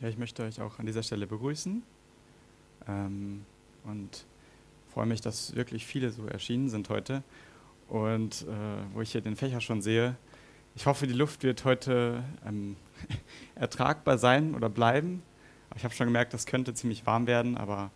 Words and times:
Ja, 0.00 0.08
ich 0.08 0.16
möchte 0.16 0.44
euch 0.44 0.60
auch 0.60 0.78
an 0.78 0.86
dieser 0.86 1.02
Stelle 1.02 1.26
begrüßen 1.26 1.82
ähm, 2.86 3.44
und 3.82 4.26
freue 4.92 5.06
mich, 5.06 5.20
dass 5.20 5.56
wirklich 5.56 5.86
viele 5.86 6.12
so 6.12 6.24
erschienen 6.26 6.68
sind 6.68 6.88
heute 6.88 7.24
und 7.88 8.42
äh, 8.42 8.94
wo 8.94 9.00
ich 9.00 9.10
hier 9.10 9.22
den 9.22 9.34
Fächer 9.34 9.60
schon 9.60 9.82
sehe. 9.82 10.16
Ich 10.76 10.86
hoffe, 10.86 11.08
die 11.08 11.14
Luft 11.14 11.42
wird 11.42 11.64
heute 11.64 12.22
ähm, 12.46 12.76
ertragbar 13.56 14.18
sein 14.18 14.54
oder 14.54 14.68
bleiben. 14.68 15.24
Ich 15.74 15.82
habe 15.82 15.92
schon 15.92 16.06
gemerkt, 16.06 16.32
das 16.32 16.46
könnte 16.46 16.74
ziemlich 16.74 17.04
warm 17.04 17.26
werden, 17.26 17.56
aber 17.56 17.90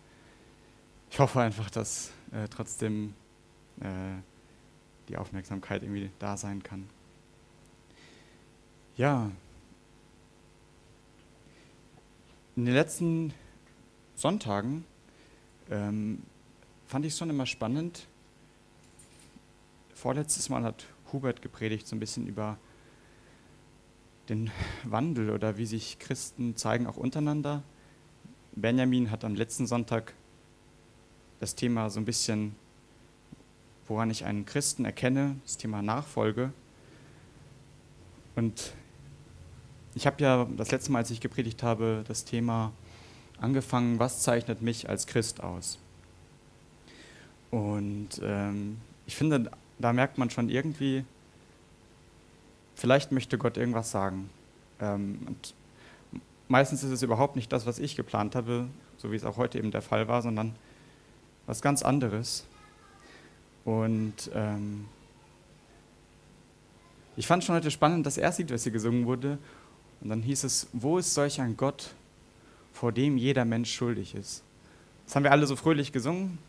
ich 1.09 1.19
hoffe 1.19 1.39
einfach, 1.39 1.69
dass 1.69 2.11
äh, 2.33 2.49
trotzdem 2.49 3.13
äh, 3.79 3.85
die 5.07 5.15
Aufmerksamkeit 5.15 5.83
irgendwie 5.83 6.09
da 6.19 6.35
sein 6.35 6.63
kann. 6.63 6.89
Ja, 8.97 9.31
in 12.55 12.65
den 12.65 12.73
letzten 12.73 13.33
Sonntagen 14.15 14.85
ähm, 15.71 16.21
fand 16.85 17.05
ich 17.05 17.13
es 17.13 17.19
schon 17.19 17.29
immer 17.29 17.45
spannend. 17.45 18.07
Vorletztes 19.95 20.49
Mal 20.49 20.63
hat 20.63 20.85
Hubert 21.11 21.41
gepredigt 21.41 21.87
so 21.87 21.95
ein 21.95 21.99
bisschen 21.99 22.27
über 22.27 22.57
den 24.29 24.51
Wandel 24.83 25.31
oder 25.31 25.57
wie 25.57 25.65
sich 25.65 25.97
Christen 25.99 26.55
zeigen, 26.55 26.87
auch 26.87 26.97
untereinander. 26.97 27.63
Benjamin 28.55 29.09
hat 29.09 29.25
am 29.25 29.35
letzten 29.35 29.65
Sonntag 29.65 30.13
das 31.39 31.55
Thema 31.55 31.89
so 31.89 31.99
ein 31.99 32.05
bisschen, 32.05 32.55
woran 33.87 34.11
ich 34.11 34.25
einen 34.25 34.45
Christen 34.45 34.85
erkenne, 34.85 35.35
das 35.43 35.57
Thema 35.57 35.81
Nachfolge. 35.81 36.53
Und 38.35 38.73
ich 39.95 40.05
habe 40.05 40.21
ja 40.21 40.47
das 40.57 40.71
letzte 40.71 40.91
Mal, 40.91 40.99
als 40.99 41.11
ich 41.11 41.19
gepredigt 41.19 41.63
habe, 41.63 42.03
das 42.07 42.25
Thema 42.25 42.71
angefangen, 43.39 43.99
was 43.99 44.21
zeichnet 44.21 44.61
mich 44.61 44.89
als 44.89 45.07
Christ 45.07 45.43
aus? 45.43 45.77
Und 47.51 48.09
ähm, 48.23 48.77
ich 49.05 49.15
finde, 49.15 49.51
da 49.77 49.93
merkt 49.93 50.17
man 50.17 50.29
schon 50.29 50.49
irgendwie, 50.49 51.05
vielleicht 52.75 53.11
möchte 53.11 53.37
Gott 53.37 53.57
irgendwas 53.57 53.91
sagen. 53.91 54.29
Ähm, 54.79 55.19
und 55.27 55.53
meistens 56.47 56.83
ist 56.83 56.91
es 56.91 57.03
überhaupt 57.03 57.35
nicht 57.35 57.51
das, 57.51 57.65
was 57.65 57.79
ich 57.79 57.95
geplant 57.95 58.35
habe, 58.35 58.67
so 58.97 59.11
wie 59.11 59.15
es 59.15 59.23
auch 59.23 59.37
heute 59.37 59.59
eben 59.59 59.71
der 59.71 59.81
Fall 59.81 60.07
war, 60.07 60.21
sondern 60.21 60.55
was 61.45 61.61
ganz 61.61 61.83
anderes. 61.83 62.45
Und 63.65 64.31
ähm, 64.33 64.85
ich 67.15 67.27
fand 67.27 67.43
schon 67.43 67.55
heute 67.55 67.69
spannend, 67.69 68.05
das 68.05 68.17
erste 68.17 68.41
Lied, 68.41 68.51
was 68.51 68.63
hier 68.63 68.71
gesungen 68.71 69.05
wurde, 69.05 69.37
und 70.03 70.09
dann 70.09 70.21
hieß 70.21 70.43
es, 70.43 70.67
wo 70.73 70.97
ist 70.97 71.13
solch 71.13 71.39
ein 71.39 71.55
Gott, 71.55 71.95
vor 72.73 72.91
dem 72.91 73.17
jeder 73.17 73.45
Mensch 73.45 73.73
schuldig 73.73 74.15
ist? 74.15 74.43
Das 75.05 75.15
haben 75.15 75.23
wir 75.23 75.31
alle 75.31 75.47
so 75.47 75.55
fröhlich 75.55 75.93
gesungen, 75.93 76.39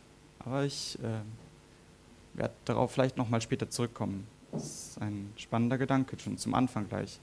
aber 0.41 0.65
ich 0.65 0.99
äh, 1.01 2.37
werde 2.37 2.55
darauf 2.65 2.91
vielleicht 2.91 3.17
nochmal 3.17 3.41
später 3.41 3.71
zurückkommen. 3.71 4.27
Das 4.51 4.65
ist 4.65 5.01
ein 5.01 5.33
spannender 5.37 5.79
Gedanke, 5.79 6.19
schon 6.19 6.37
zum 6.37 6.55
Anfang 6.55 6.89
gleich. 6.89 7.21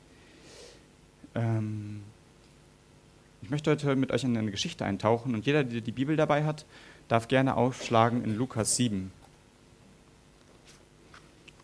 Ähm 1.36 2.02
ich 3.42 3.50
möchte 3.50 3.72
heute 3.72 3.96
mit 3.98 4.12
euch 4.12 4.24
in 4.24 4.38
eine 4.38 4.52
Geschichte 4.52 4.86
eintauchen 4.86 5.36
und 5.36 5.46
jeder, 5.46 5.66
der 5.66 5.82
die 5.82 5.92
Bibel 5.92 6.16
dabei 6.16 6.46
hat, 6.46 6.66
darf 7.10 7.28
gerne 7.28 7.58
aufschlagen 7.58 8.24
in 8.24 8.36
Lukas 8.38 8.78
7. 8.78 9.12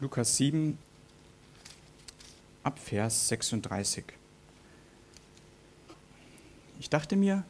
Lukas 0.02 0.36
7 0.36 0.78
ab 2.64 2.80
Vers 2.80 3.30
36 3.30 4.17
ich 6.80 6.90
dachte 6.90 7.16
mir, 7.16 7.44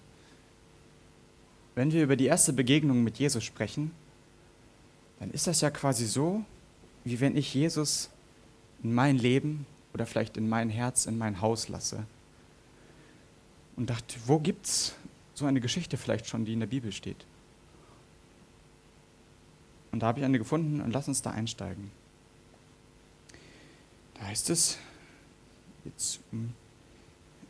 wenn 1.75 1.91
wir 1.91 2.03
über 2.03 2.15
die 2.15 2.25
erste 2.25 2.53
Begegnung 2.53 3.03
mit 3.03 3.19
Jesus 3.19 3.43
sprechen, 3.43 3.91
dann 5.19 5.31
ist 5.31 5.47
das 5.47 5.61
ja 5.61 5.69
quasi 5.69 6.05
so, 6.05 6.43
wie 7.03 7.19
wenn 7.19 7.37
ich 7.37 7.53
Jesus 7.53 8.09
in 8.83 8.93
mein 8.93 9.17
Leben 9.17 9.65
oder 9.93 10.05
vielleicht 10.05 10.37
in 10.37 10.49
mein 10.49 10.69
Herz, 10.69 11.05
in 11.05 11.17
mein 11.17 11.39
Haus 11.39 11.69
lasse. 11.69 12.05
Und 13.75 13.89
dachte, 13.89 14.15
wo 14.25 14.39
gibt 14.39 14.65
es 14.65 14.95
so 15.35 15.45
eine 15.45 15.61
Geschichte 15.61 15.97
vielleicht 15.97 16.27
schon, 16.27 16.45
die 16.45 16.53
in 16.53 16.59
der 16.59 16.67
Bibel 16.67 16.91
steht? 16.91 17.25
Und 19.91 19.99
da 20.01 20.07
habe 20.07 20.19
ich 20.19 20.25
eine 20.25 20.39
gefunden 20.39 20.81
und 20.81 20.91
lass 20.91 21.07
uns 21.07 21.21
da 21.21 21.29
einsteigen. 21.29 21.91
Da 24.15 24.25
heißt 24.25 24.49
es 24.49 24.79
jetzt 25.85 26.21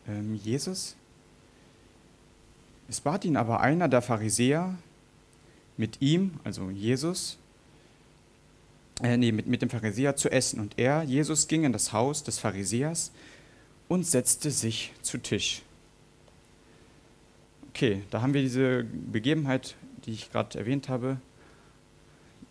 ähm, 0.07 0.35
Jesus, 0.35 0.96
es 2.89 3.01
bat 3.01 3.25
ihn 3.25 3.37
aber 3.37 3.59
einer 3.61 3.87
der 3.87 4.01
Pharisäer 4.01 4.75
mit 5.75 6.01
ihm, 6.01 6.39
also 6.43 6.69
Jesus, 6.69 7.37
äh, 9.01 9.17
nee, 9.17 9.31
mit, 9.31 9.47
mit 9.47 9.61
dem 9.61 9.69
Pharisäer 9.69 10.15
zu 10.15 10.29
essen. 10.29 10.59
Und 10.59 10.77
er, 10.77 11.03
Jesus, 11.03 11.47
ging 11.47 11.63
in 11.63 11.73
das 11.73 11.93
Haus 11.93 12.23
des 12.23 12.39
Pharisäers 12.39 13.11
und 13.87 14.05
setzte 14.05 14.51
sich 14.51 14.93
zu 15.01 15.17
Tisch. 15.19 15.61
Okay, 17.69 18.01
da 18.09 18.21
haben 18.21 18.33
wir 18.33 18.41
diese 18.41 18.85
Begebenheit, 18.85 19.75
die 20.05 20.11
ich 20.11 20.31
gerade 20.31 20.57
erwähnt 20.57 20.89
habe. 20.89 21.17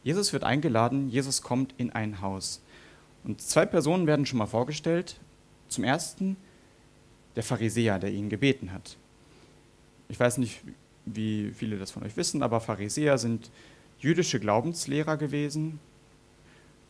Jesus 0.05 0.33
wird 0.33 0.45
eingeladen, 0.45 1.09
Jesus 1.09 1.43
kommt 1.43 1.75
in 1.79 1.91
ein 1.91 2.21
Haus. 2.21 2.63
Und 3.25 3.43
zwei 3.43 3.67
Personen 3.67 4.07
werden 4.07 4.25
schon 4.25 4.39
mal 4.39 4.47
vorgestellt. 4.47 5.17
Zum 5.69 5.83
ersten 5.83 6.37
der 7.35 7.43
Pharisäer, 7.43 7.99
der 7.99 8.13
ihn 8.13 8.29
gebeten 8.29 8.73
hat. 8.73 8.97
Ich 10.09 10.19
weiß 10.19 10.39
nicht, 10.39 10.63
wie 11.05 11.53
viele 11.55 11.79
das 11.79 11.91
von 11.91 12.03
euch 12.03 12.17
wissen, 12.17 12.43
aber 12.43 12.61
Pharisäer 12.61 13.19
sind 13.19 13.51
jüdische 13.99 14.41
Glaubenslehrer 14.41 15.17
gewesen 15.17 15.79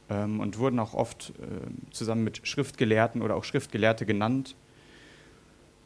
ähm, 0.09 0.41
und 0.41 0.59
wurden 0.59 0.79
auch 0.79 0.95
oft 0.95 1.33
äh, 1.41 1.93
zusammen 1.93 2.25
mit 2.25 2.47
Schriftgelehrten 2.47 3.23
oder 3.23 3.37
auch 3.37 3.45
Schriftgelehrte 3.45 4.07
genannt. 4.07 4.57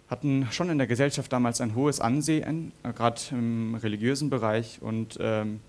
Hatten 0.08 0.48
schon 0.50 0.70
in 0.70 0.78
der 0.78 0.86
Gesellschaft 0.86 1.32
damals 1.32 1.60
ein 1.60 1.74
hohes 1.74 2.00
Ansehen, 2.00 2.72
äh, 2.82 2.92
gerade 2.92 3.20
im 3.30 3.74
religiösen 3.74 4.30
Bereich, 4.30 4.80
und 4.80 5.18
ähm, 5.20 5.60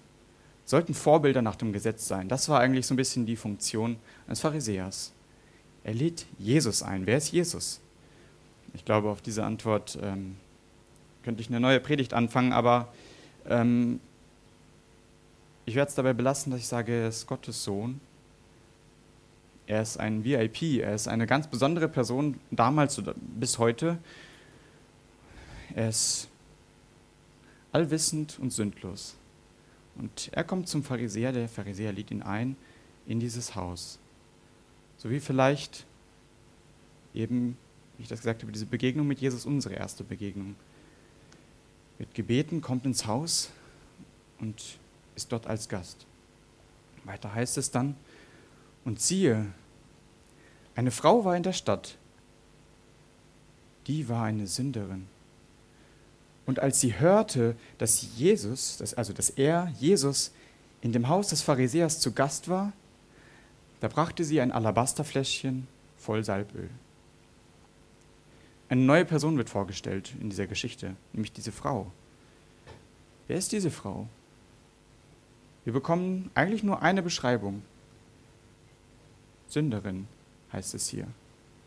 sollten 0.66 0.94
Vorbilder 0.94 1.42
nach 1.42 1.56
dem 1.56 1.74
Gesetz 1.74 2.08
sein. 2.08 2.28
Das 2.28 2.48
war 2.48 2.60
eigentlich 2.60 2.88
so 2.88 2.94
ein 2.94 2.98
bisschen 2.98 3.26
die 3.26 3.36
Funktion 3.36 3.98
eines 4.28 4.40
Pharisäers. 4.40 5.14
Er 5.84 5.94
lädt 5.94 6.26
Jesus 6.38 6.84
ein. 6.84 7.06
Wer 7.08 7.18
ist 7.18 7.32
Jesus? 7.32 7.82
Ich 8.74 8.86
glaube, 8.86 9.10
auf 9.10 9.22
diese 9.22 9.44
Antwort 9.44 9.98
ähm, 10.02 10.38
könnte 11.24 11.42
ich 11.42 11.50
eine 11.50 11.60
neue 11.60 11.80
Predigt 11.80 12.14
anfangen, 12.14 12.54
aber 12.54 12.92
ähm, 13.48 14.00
ich 15.66 15.76
werde 15.76 15.90
es 15.90 15.96
dabei 15.96 16.14
belassen, 16.14 16.52
dass 16.52 16.62
ich 16.62 16.68
sage, 16.68 16.92
er 16.92 17.08
ist 17.10 17.28
Gottes 17.28 17.64
Sohn. 17.64 18.02
Er 19.68 19.82
ist 19.82 19.98
ein 19.98 20.24
VIP, 20.24 20.82
er 20.82 20.96
ist 20.96 21.08
eine 21.08 21.28
ganz 21.28 21.48
besondere 21.48 21.88
Person, 21.88 22.40
damals 22.50 23.02
bis 23.40 23.58
heute. 23.58 24.00
Er 25.76 25.90
ist 25.90 26.28
allwissend 27.72 28.38
und 28.40 28.52
sündlos. 28.52 29.16
Und 29.96 30.30
er 30.34 30.44
kommt 30.44 30.68
zum 30.68 30.84
Pharisäer, 30.84 31.32
der 31.32 31.48
Pharisäer 31.48 31.94
lädt 31.94 32.12
ihn 32.12 32.22
ein 32.22 32.58
in 33.06 33.20
dieses 33.20 33.56
Haus. 33.56 34.00
So 34.98 35.10
wie 35.10 35.20
vielleicht 35.20 35.86
eben, 37.14 37.58
wie 37.98 38.04
ich 38.04 38.10
das 38.10 38.20
gesagt 38.20 38.42
habe, 38.42 38.52
diese 38.52 38.66
Begegnung 38.66 39.08
mit 39.08 39.20
Jesus 39.20 39.46
unsere 39.46 39.76
erste 39.76 40.04
Begegnung 40.04 40.56
wird 42.02 42.16
gebeten, 42.16 42.62
kommt 42.62 42.86
ins 42.86 43.06
Haus 43.06 43.52
und 44.40 44.80
ist 45.16 45.32
dort 45.32 45.46
als 45.46 45.70
Gast. 45.70 46.08
Weiter 47.04 47.32
heißt 47.32 47.60
es 47.60 47.70
dann, 47.70 47.96
und 48.86 49.00
siehe, 49.00 49.46
eine 50.74 50.90
Frau 50.90 51.26
war 51.26 51.36
in 51.38 51.44
der 51.44 51.54
Stadt, 51.54 52.00
die 53.86 54.10
war 54.10 54.24
eine 54.24 54.48
Sünderin. 54.48 55.08
Und 56.48 56.58
als 56.58 56.80
sie 56.80 57.00
hörte, 57.00 57.56
dass 57.78 58.18
Jesus, 58.18 58.78
dass, 58.78 58.96
also 58.96 59.14
dass 59.14 59.30
er, 59.30 59.72
Jesus, 59.80 60.32
in 60.82 60.94
dem 60.94 61.08
Haus 61.08 61.28
des 61.28 61.44
Pharisäers 61.44 62.00
zu 62.00 62.14
Gast 62.14 62.50
war, 62.50 62.74
da 63.80 63.88
brachte 63.88 64.24
sie 64.24 64.42
ein 64.42 64.52
Alabasterfläschchen 64.52 65.68
voll 65.98 66.24
Salböl. 66.24 66.72
Eine 68.72 68.84
neue 68.84 69.04
Person 69.04 69.36
wird 69.36 69.50
vorgestellt 69.50 70.14
in 70.22 70.30
dieser 70.30 70.48
Geschichte, 70.48 70.96
nämlich 71.12 71.34
diese 71.34 71.52
Frau. 71.52 71.92
Wer 73.28 73.36
ist 73.36 73.52
diese 73.52 73.70
Frau? 73.70 74.08
Wir 75.66 75.74
bekommen 75.74 76.32
eigentlich 76.36 76.64
nur 76.64 76.82
eine 76.82 77.04
Beschreibung. 77.04 77.64
Sünderin 79.50 80.08
heißt 80.54 80.74
es 80.74 80.88
hier. 80.88 81.06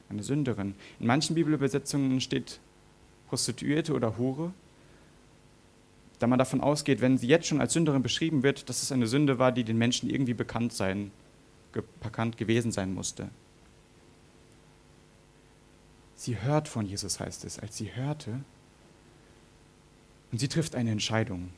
Eine 0.08 0.22
Sünderin. 0.22 0.76
In 0.98 1.06
manchen 1.06 1.34
Bibelübersetzungen 1.34 2.22
steht 2.22 2.58
Prostituierte 3.28 3.92
oder 3.92 4.16
Hure, 4.16 4.54
da 6.20 6.26
man 6.26 6.38
davon 6.38 6.62
ausgeht, 6.62 7.02
wenn 7.02 7.18
sie 7.18 7.26
jetzt 7.26 7.48
schon 7.48 7.60
als 7.60 7.74
Sünderin 7.74 8.02
beschrieben 8.02 8.42
wird, 8.42 8.70
dass 8.70 8.82
es 8.82 8.92
eine 8.92 9.08
Sünde 9.08 9.38
war, 9.38 9.52
die 9.52 9.64
den 9.64 9.76
Menschen 9.76 10.08
irgendwie 10.08 10.32
bekannt 10.32 10.72
sein, 10.72 11.10
bekannt 12.00 12.38
gewesen 12.38 12.72
sein 12.72 12.94
musste. 12.94 13.28
Sie 16.24 16.40
hört 16.40 16.68
von 16.68 16.86
Jesus, 16.86 17.20
heißt 17.20 17.44
es. 17.44 17.58
Als 17.58 17.76
sie 17.76 17.94
hörte, 17.94 18.40
Und 20.32 20.38
sie 20.38 20.48
trifft 20.48 20.74
eine 20.74 20.90
Entscheidung. 20.90 21.50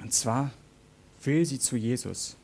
Und 0.00 0.12
zwar 0.12 0.50
will 1.22 1.46
sie 1.46 1.60
zu 1.60 1.76
Jesus. 1.76 2.36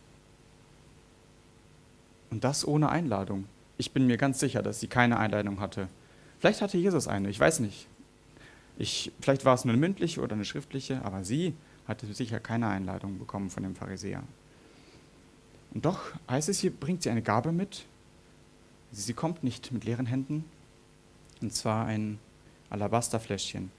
Und 2.30 2.44
das 2.44 2.64
ohne 2.64 2.90
Einladung. 2.90 3.46
Ich 3.76 3.90
bin 3.90 4.06
mir 4.06 4.18
ganz 4.18 4.38
sicher, 4.38 4.62
dass 4.62 4.78
sie 4.78 4.86
keine 4.86 5.18
Einladung 5.18 5.58
hatte. 5.58 5.88
Vielleicht 6.38 6.62
hatte 6.62 6.78
Jesus 6.78 7.08
eine, 7.08 7.28
ich 7.28 7.40
weiß 7.40 7.58
nicht. 7.58 7.88
Ich, 8.78 9.10
vielleicht 9.20 9.44
war 9.44 9.54
es 9.54 9.64
nur 9.64 9.72
eine 9.72 9.80
mündliche 9.80 10.20
oder 10.20 10.36
eine 10.36 10.44
schriftliche, 10.44 11.04
aber 11.04 11.24
sie 11.24 11.54
hatte 11.88 12.06
sicher 12.14 12.38
keine 12.38 12.68
Einladung 12.68 13.18
bekommen 13.18 13.50
von 13.50 13.64
dem 13.64 13.74
Pharisäer. 13.74 14.22
Und 15.74 15.84
doch 15.84 15.98
heißt 16.30 16.48
es 16.48 16.60
hier, 16.60 16.70
bringt 16.70 17.02
sie 17.02 17.10
eine 17.10 17.22
Gabe 17.22 17.50
mit. 17.50 17.84
Sie 18.92 19.12
kommt 19.12 19.42
nicht 19.42 19.72
mit 19.72 19.84
leeren 19.84 20.06
Händen, 20.06 20.44
und 21.40 21.52
zwar 21.52 21.86
ein 21.86 22.18
Alabasterfläschchen. 22.70 23.70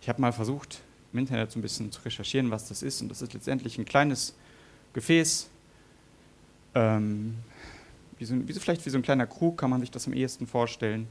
Ich 0.00 0.08
habe 0.08 0.20
mal 0.20 0.32
versucht, 0.32 0.80
im 1.12 1.20
Internet 1.20 1.50
so 1.50 1.58
ein 1.58 1.62
bisschen 1.62 1.90
zu 1.90 2.02
recherchieren, 2.02 2.50
was 2.50 2.68
das 2.68 2.82
ist. 2.82 3.00
Und 3.00 3.08
das 3.08 3.22
ist 3.22 3.34
letztendlich 3.34 3.78
ein 3.78 3.84
kleines 3.84 4.34
Gefäß, 4.92 5.48
ähm, 6.74 7.36
wie, 8.18 8.24
so, 8.24 8.48
wie 8.48 8.52
so, 8.52 8.60
vielleicht 8.60 8.84
wie 8.86 8.90
so 8.90 8.98
ein 8.98 9.02
kleiner 9.02 9.26
Krug, 9.26 9.58
kann 9.58 9.70
man 9.70 9.80
sich 9.80 9.90
das 9.90 10.06
am 10.06 10.12
ehesten 10.12 10.46
vorstellen. 10.46 11.08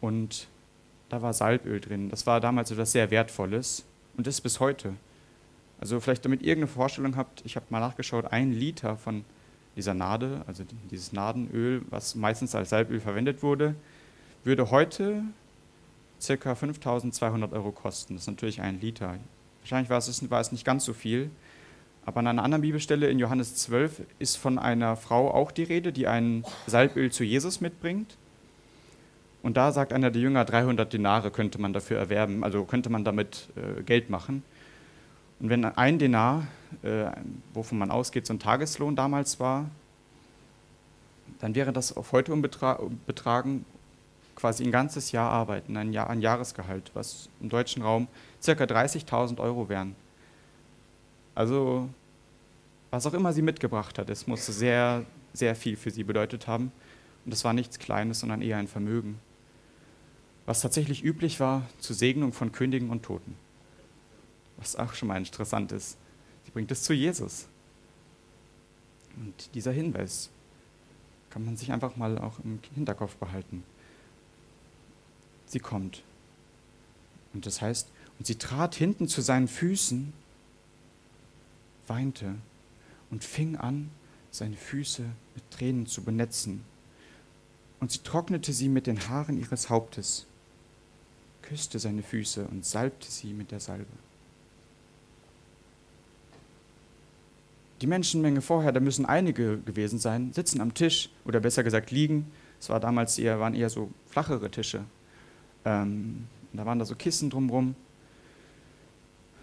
Und 0.00 0.48
da 1.08 1.22
war 1.22 1.32
Salböl 1.32 1.80
drin. 1.80 2.08
Das 2.08 2.26
war 2.26 2.40
damals 2.40 2.70
etwas 2.70 2.92
sehr 2.92 3.10
Wertvolles 3.10 3.84
und 4.16 4.26
ist 4.26 4.40
bis 4.40 4.60
heute. 4.60 4.94
Also 5.80 6.00
vielleicht 6.00 6.24
damit 6.24 6.42
ihr 6.42 6.48
irgendeine 6.48 6.72
Vorstellung 6.72 7.16
habt, 7.16 7.44
ich 7.44 7.56
habe 7.56 7.66
mal 7.70 7.80
nachgeschaut, 7.80 8.26
ein 8.26 8.52
Liter 8.52 8.96
von 8.96 9.24
dieser 9.76 9.94
Nade, 9.94 10.42
also 10.46 10.64
dieses 10.90 11.12
Nadenöl, 11.12 11.82
was 11.90 12.14
meistens 12.14 12.54
als 12.54 12.70
Salböl 12.70 13.00
verwendet 13.00 13.42
wurde, 13.42 13.74
würde 14.44 14.70
heute 14.70 15.22
ca. 16.26 16.54
5200 16.54 17.52
Euro 17.52 17.72
kosten. 17.72 18.14
Das 18.14 18.24
ist 18.24 18.28
natürlich 18.28 18.60
ein 18.60 18.80
Liter. 18.80 19.16
Wahrscheinlich 19.60 19.90
war 19.90 19.98
es, 19.98 20.30
war 20.30 20.40
es 20.40 20.52
nicht 20.52 20.64
ganz 20.64 20.84
so 20.84 20.92
viel. 20.92 21.30
Aber 22.04 22.20
an 22.20 22.26
einer 22.26 22.42
anderen 22.42 22.62
Bibelstelle 22.62 23.08
in 23.08 23.18
Johannes 23.18 23.54
12 23.56 24.02
ist 24.18 24.36
von 24.36 24.58
einer 24.58 24.96
Frau 24.96 25.32
auch 25.32 25.52
die 25.52 25.62
Rede, 25.62 25.92
die 25.92 26.08
ein 26.08 26.44
Salböl 26.66 27.12
zu 27.12 27.22
Jesus 27.22 27.60
mitbringt. 27.60 28.16
Und 29.42 29.56
da 29.56 29.72
sagt 29.72 29.92
einer 29.92 30.10
der 30.10 30.22
Jünger, 30.22 30.44
300 30.44 30.92
Denare 30.92 31.30
könnte 31.30 31.60
man 31.60 31.72
dafür 31.72 31.98
erwerben, 31.98 32.44
also 32.44 32.64
könnte 32.64 32.90
man 32.90 33.04
damit 33.04 33.48
äh, 33.56 33.82
Geld 33.82 34.10
machen. 34.10 34.42
Und 35.40 35.48
wenn 35.48 35.64
ein 35.64 35.98
Denar, 35.98 36.46
äh, 36.82 37.06
wovon 37.52 37.78
man 37.78 37.90
ausgeht, 37.90 38.26
so 38.26 38.32
ein 38.32 38.38
Tageslohn 38.38 38.94
damals 38.94 39.40
war, 39.40 39.68
dann 41.40 41.56
wäre 41.56 41.72
das 41.72 41.96
auf 41.96 42.12
heute 42.12 42.32
umbetragen 42.32 43.64
quasi 44.42 44.64
ein 44.64 44.72
ganzes 44.72 45.12
Jahr 45.12 45.30
arbeiten, 45.30 45.76
ein, 45.76 45.92
Jahr, 45.92 46.10
ein 46.10 46.20
Jahresgehalt, 46.20 46.90
was 46.94 47.28
im 47.40 47.48
deutschen 47.48 47.80
Raum 47.80 48.08
ca. 48.44 48.50
30.000 48.50 49.38
Euro 49.38 49.68
wären. 49.68 49.94
Also 51.36 51.88
was 52.90 53.06
auch 53.06 53.14
immer 53.14 53.32
sie 53.32 53.40
mitgebracht 53.40 54.00
hat, 54.00 54.10
es 54.10 54.26
musste 54.26 54.50
sehr, 54.50 55.06
sehr 55.32 55.54
viel 55.54 55.76
für 55.76 55.92
sie 55.92 56.02
bedeutet 56.02 56.48
haben. 56.48 56.72
Und 57.24 57.32
das 57.32 57.44
war 57.44 57.52
nichts 57.52 57.78
Kleines, 57.78 58.18
sondern 58.18 58.42
eher 58.42 58.56
ein 58.56 58.66
Vermögen. 58.66 59.20
Was 60.44 60.60
tatsächlich 60.60 61.04
üblich 61.04 61.38
war 61.38 61.62
zur 61.78 61.94
Segnung 61.94 62.32
von 62.32 62.50
Königen 62.50 62.90
und 62.90 63.04
Toten. 63.04 63.36
Was 64.56 64.74
auch 64.74 64.94
schon 64.94 65.06
mal 65.06 65.18
interessant 65.18 65.70
ist. 65.70 65.96
Sie 66.46 66.50
bringt 66.50 66.72
es 66.72 66.82
zu 66.82 66.92
Jesus. 66.92 67.46
Und 69.14 69.54
dieser 69.54 69.70
Hinweis 69.70 70.30
kann 71.30 71.44
man 71.44 71.56
sich 71.56 71.70
einfach 71.70 71.94
mal 71.94 72.18
auch 72.18 72.40
im 72.40 72.58
Hinterkopf 72.74 73.14
behalten 73.14 73.62
sie 75.52 75.60
kommt. 75.60 76.02
Und 77.34 77.46
das 77.46 77.60
heißt, 77.60 77.88
und 78.18 78.26
sie 78.26 78.36
trat 78.36 78.74
hinten 78.74 79.08
zu 79.08 79.20
seinen 79.20 79.48
Füßen, 79.48 80.12
weinte 81.86 82.34
und 83.10 83.24
fing 83.24 83.56
an, 83.56 83.90
seine 84.30 84.56
Füße 84.56 85.02
mit 85.34 85.50
Tränen 85.50 85.86
zu 85.86 86.02
benetzen. 86.02 86.64
Und 87.80 87.90
sie 87.90 87.98
trocknete 87.98 88.52
sie 88.52 88.68
mit 88.68 88.86
den 88.86 89.08
Haaren 89.08 89.38
ihres 89.38 89.68
Hauptes, 89.68 90.26
küsste 91.42 91.78
seine 91.78 92.02
Füße 92.02 92.46
und 92.46 92.64
salbte 92.64 93.10
sie 93.10 93.32
mit 93.32 93.50
der 93.50 93.60
Salbe. 93.60 93.86
Die 97.80 97.88
Menschenmenge 97.88 98.40
vorher, 98.40 98.70
da 98.70 98.78
müssen 98.78 99.04
einige 99.04 99.58
gewesen 99.58 99.98
sein, 99.98 100.32
sitzen 100.32 100.60
am 100.60 100.72
Tisch 100.72 101.10
oder 101.24 101.40
besser 101.40 101.64
gesagt 101.64 101.90
liegen. 101.90 102.30
Es 102.60 102.68
war 102.68 102.78
damals 102.78 103.18
eher, 103.18 103.40
waren 103.40 103.54
eher 103.54 103.68
so 103.68 103.90
flachere 104.06 104.48
Tische, 104.52 104.84
ähm, 105.64 106.26
da 106.52 106.66
waren 106.66 106.78
da 106.78 106.84
so 106.84 106.94
Kissen 106.94 107.30
drumherum. 107.30 107.74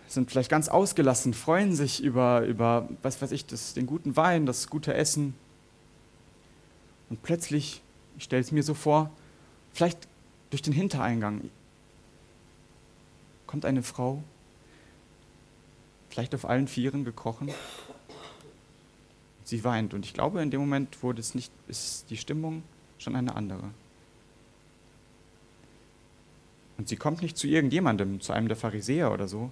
Sind 0.08 0.30
vielleicht 0.32 0.50
ganz 0.50 0.70
ausgelassen, 0.70 1.34
freuen 1.34 1.76
sich 1.76 2.04
über, 2.04 2.42
über 2.42 2.90
was 3.04 3.22
weiß 3.22 3.32
ich, 3.32 3.46
das, 3.46 3.74
den 3.74 3.86
guten 3.86 4.16
Wein, 4.16 4.46
das 4.46 4.70
gute 4.70 4.94
Essen. 4.94 5.36
Und 7.10 7.22
plötzlich, 7.22 7.82
ich 8.18 8.24
stelle 8.24 8.42
es 8.42 8.52
mir 8.52 8.64
so 8.64 8.74
vor, 8.74 9.12
vielleicht 9.72 10.08
durch 10.50 10.62
den 10.62 10.74
Hintereingang 10.74 11.50
kommt 13.46 13.66
eine 13.66 13.84
Frau, 13.84 14.24
vielleicht 16.10 16.34
auf 16.36 16.46
allen 16.46 16.68
Vieren 16.68 17.04
gekrochen. 17.04 17.52
Sie 19.44 19.64
weint 19.64 19.94
und 19.94 20.06
ich 20.06 20.14
glaube, 20.14 20.42
in 20.42 20.52
dem 20.52 20.60
Moment 20.60 21.02
wurde 21.02 21.20
es 21.20 21.34
nicht, 21.34 21.52
ist 21.68 22.10
die 22.10 22.18
Stimmung 22.18 22.64
schon 23.00 23.16
eine 23.16 23.36
andere. 23.36 23.72
Und 26.80 26.88
sie 26.88 26.96
kommt 26.96 27.22
nicht 27.22 27.38
zu 27.38 27.46
irgendjemandem, 27.46 28.22
zu 28.22 28.32
einem 28.32 28.48
der 28.48 28.56
Pharisäer 28.56 29.12
oder 29.12 29.28
so, 29.28 29.52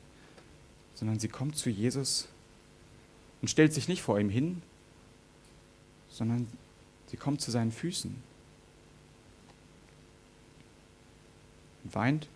sondern 0.96 1.20
sie 1.20 1.28
kommt 1.28 1.58
zu 1.58 1.70
Jesus 1.70 2.30
und 3.42 3.50
stellt 3.50 3.74
sich 3.74 3.90
nicht 3.90 4.02
vor 4.02 4.18
ihm 4.18 4.30
hin, 4.30 4.62
sondern 6.10 6.48
sie 7.08 7.18
kommt 7.18 7.42
zu 7.42 7.52
seinen 7.52 7.74
Füßen 7.74 8.16
und 11.84 11.96
weint 11.96 12.30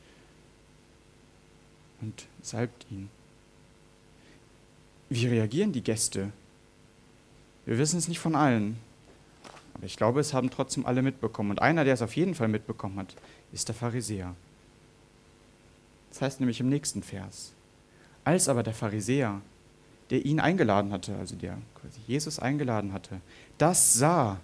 und 2.01 2.25
salbt 2.41 2.85
ihn. 2.91 3.09
Wie 5.07 5.25
reagieren 5.25 5.71
die 5.71 5.83
Gäste? 5.83 6.33
Wir 7.65 7.77
wissen 7.77 7.97
es 7.97 8.09
nicht 8.09 8.19
von 8.19 8.35
allen, 8.35 8.77
aber 9.73 9.85
ich 9.85 9.95
glaube, 9.95 10.19
es 10.19 10.33
haben 10.33 10.49
trotzdem 10.49 10.85
alle 10.85 11.01
mitbekommen. 11.01 11.51
Und 11.51 11.61
einer, 11.61 11.85
der 11.85 11.93
es 11.93 12.01
auf 12.01 12.17
jeden 12.17 12.35
Fall 12.35 12.49
mitbekommen 12.49 12.99
hat, 12.99 13.15
ist 13.53 13.69
der 13.69 13.75
Pharisäer. 13.75 14.35
Das 16.11 16.21
heißt 16.21 16.39
nämlich 16.39 16.59
im 16.59 16.69
nächsten 16.69 17.01
Vers. 17.01 17.53
Als 18.23 18.47
aber 18.47 18.63
der 18.63 18.73
Pharisäer, 18.73 19.41
der 20.11 20.25
ihn 20.25 20.39
eingeladen 20.39 20.91
hatte, 20.91 21.15
also 21.17 21.35
der 21.35 21.57
quasi 21.73 21.99
Jesus 22.05 22.37
eingeladen 22.37 22.93
hatte, 22.93 23.21
das 23.57 23.93
sah, 23.93 24.39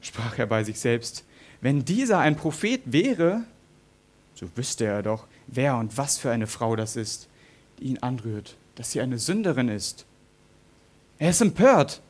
sprach 0.00 0.38
er 0.38 0.46
bei 0.46 0.64
sich 0.64 0.80
selbst, 0.80 1.24
wenn 1.60 1.84
dieser 1.84 2.18
ein 2.18 2.36
Prophet 2.36 2.80
wäre, 2.86 3.44
so 4.34 4.48
wüsste 4.56 4.86
er 4.86 5.02
doch, 5.02 5.26
wer 5.46 5.76
und 5.76 5.96
was 5.96 6.18
für 6.18 6.30
eine 6.30 6.46
Frau 6.46 6.74
das 6.74 6.96
ist, 6.96 7.28
die 7.78 7.84
ihn 7.84 7.98
anrührt, 7.98 8.56
dass 8.74 8.90
sie 8.90 9.00
eine 9.00 9.18
Sünderin 9.18 9.68
ist. 9.68 10.06
Er 11.18 11.30
ist 11.30 11.40
empört. 11.40 12.02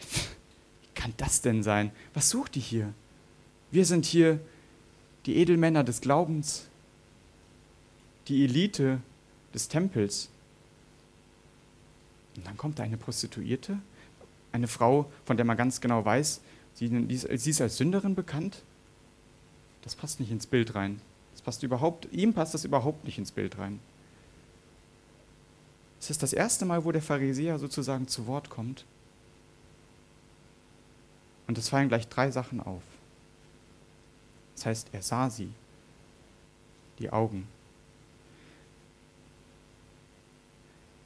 Wie 0.00 0.94
kann 0.94 1.12
das 1.16 1.42
denn 1.42 1.62
sein? 1.62 1.90
Was 2.14 2.30
sucht 2.30 2.54
die 2.54 2.60
hier? 2.60 2.94
Wir 3.70 3.84
sind 3.84 4.06
hier 4.06 4.40
die 5.26 5.36
Edelmänner 5.36 5.84
des 5.84 6.00
Glaubens, 6.00 6.68
die 8.28 8.44
Elite 8.44 9.00
des 9.52 9.68
Tempels. 9.68 10.28
Und 12.36 12.46
dann 12.46 12.56
kommt 12.56 12.78
da 12.78 12.82
eine 12.82 12.96
Prostituierte, 12.96 13.78
eine 14.52 14.68
Frau, 14.68 15.10
von 15.24 15.36
der 15.36 15.46
man 15.46 15.56
ganz 15.56 15.80
genau 15.80 16.04
weiß, 16.04 16.40
sie, 16.74 17.06
sie 17.36 17.50
ist 17.50 17.60
als 17.60 17.76
Sünderin 17.76 18.14
bekannt. 18.14 18.62
Das 19.82 19.94
passt 19.94 20.20
nicht 20.20 20.30
ins 20.30 20.46
Bild 20.46 20.74
rein. 20.74 21.00
Das 21.32 21.42
passt 21.42 21.62
überhaupt, 21.62 22.08
ihm 22.12 22.32
passt 22.32 22.54
das 22.54 22.64
überhaupt 22.64 23.04
nicht 23.04 23.18
ins 23.18 23.32
Bild 23.32 23.58
rein. 23.58 23.80
Es 26.00 26.10
ist 26.10 26.22
das 26.22 26.32
erste 26.32 26.64
Mal, 26.64 26.84
wo 26.84 26.92
der 26.92 27.02
Pharisäer 27.02 27.58
sozusagen 27.58 28.08
zu 28.08 28.26
Wort 28.26 28.50
kommt. 28.50 28.84
Und 31.46 31.58
es 31.58 31.68
fallen 31.68 31.88
gleich 31.88 32.08
drei 32.08 32.30
Sachen 32.30 32.60
auf. 32.60 32.82
Das 34.54 34.66
heißt, 34.66 34.88
er 34.92 35.02
sah 35.02 35.30
sie, 35.30 35.50
die 36.98 37.10
Augen. 37.10 37.46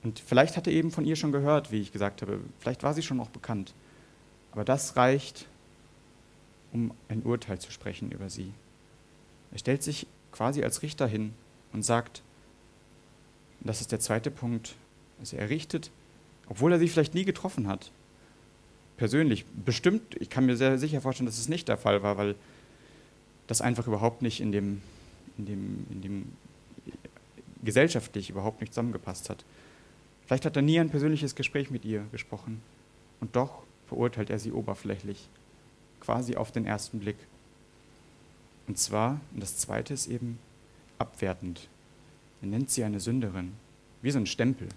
Und 0.02 0.20
vielleicht 0.20 0.56
hat 0.56 0.66
er 0.66 0.72
eben 0.72 0.90
von 0.90 1.04
ihr 1.04 1.16
schon 1.16 1.32
gehört, 1.32 1.72
wie 1.72 1.80
ich 1.80 1.92
gesagt 1.92 2.22
habe. 2.22 2.40
Vielleicht 2.60 2.82
war 2.82 2.94
sie 2.94 3.02
schon 3.02 3.20
auch 3.20 3.30
bekannt. 3.30 3.74
Aber 4.52 4.64
das 4.64 4.96
reicht, 4.96 5.46
um 6.72 6.92
ein 7.08 7.22
Urteil 7.22 7.58
zu 7.58 7.70
sprechen 7.72 8.10
über 8.10 8.30
sie. 8.30 8.52
Er 9.52 9.58
stellt 9.58 9.82
sich 9.82 10.06
quasi 10.32 10.62
als 10.62 10.82
Richter 10.82 11.06
hin 11.06 11.34
und 11.72 11.84
sagt, 11.84 12.22
das 13.60 13.80
ist 13.80 13.92
der 13.92 14.00
zweite 14.00 14.30
Punkt, 14.30 14.74
also 15.18 15.36
er 15.36 15.50
richtet, 15.50 15.90
obwohl 16.48 16.72
er 16.72 16.78
sie 16.78 16.88
vielleicht 16.88 17.14
nie 17.14 17.24
getroffen 17.24 17.66
hat, 17.66 17.90
persönlich, 18.96 19.44
bestimmt, 19.46 20.16
ich 20.20 20.30
kann 20.30 20.46
mir 20.46 20.56
sehr 20.56 20.78
sicher 20.78 21.00
vorstellen, 21.00 21.26
dass 21.26 21.38
es 21.38 21.48
nicht 21.48 21.68
der 21.68 21.76
Fall 21.76 22.02
war, 22.02 22.16
weil 22.16 22.34
das 23.46 23.60
einfach 23.60 23.86
überhaupt 23.86 24.22
nicht 24.22 24.40
in 24.40 24.52
dem, 24.52 24.82
in 25.38 25.46
dem, 25.46 25.86
in 25.90 26.02
dem 26.02 26.32
gesellschaftlich 27.64 28.30
überhaupt 28.30 28.60
nicht 28.60 28.72
zusammengepasst 28.72 29.30
hat. 29.30 29.44
Vielleicht 30.28 30.44
hat 30.44 30.56
er 30.56 30.62
nie 30.62 30.78
ein 30.78 30.90
persönliches 30.90 31.34
Gespräch 31.34 31.70
mit 31.70 31.86
ihr 31.86 32.04
gesprochen. 32.12 32.60
Und 33.18 33.34
doch 33.34 33.62
verurteilt 33.86 34.28
er 34.28 34.38
sie 34.38 34.52
oberflächlich, 34.52 35.26
quasi 36.00 36.36
auf 36.36 36.52
den 36.52 36.66
ersten 36.66 37.00
Blick. 37.00 37.16
Und 38.66 38.78
zwar, 38.78 39.22
und 39.32 39.42
das 39.42 39.56
zweite 39.56 39.94
ist 39.94 40.06
eben 40.06 40.38
abwertend. 40.98 41.70
Er 42.42 42.48
nennt 42.48 42.68
sie 42.68 42.84
eine 42.84 43.00
Sünderin, 43.00 43.54
wie 44.02 44.10
so 44.10 44.18
ein 44.18 44.26
Stempel, 44.26 44.68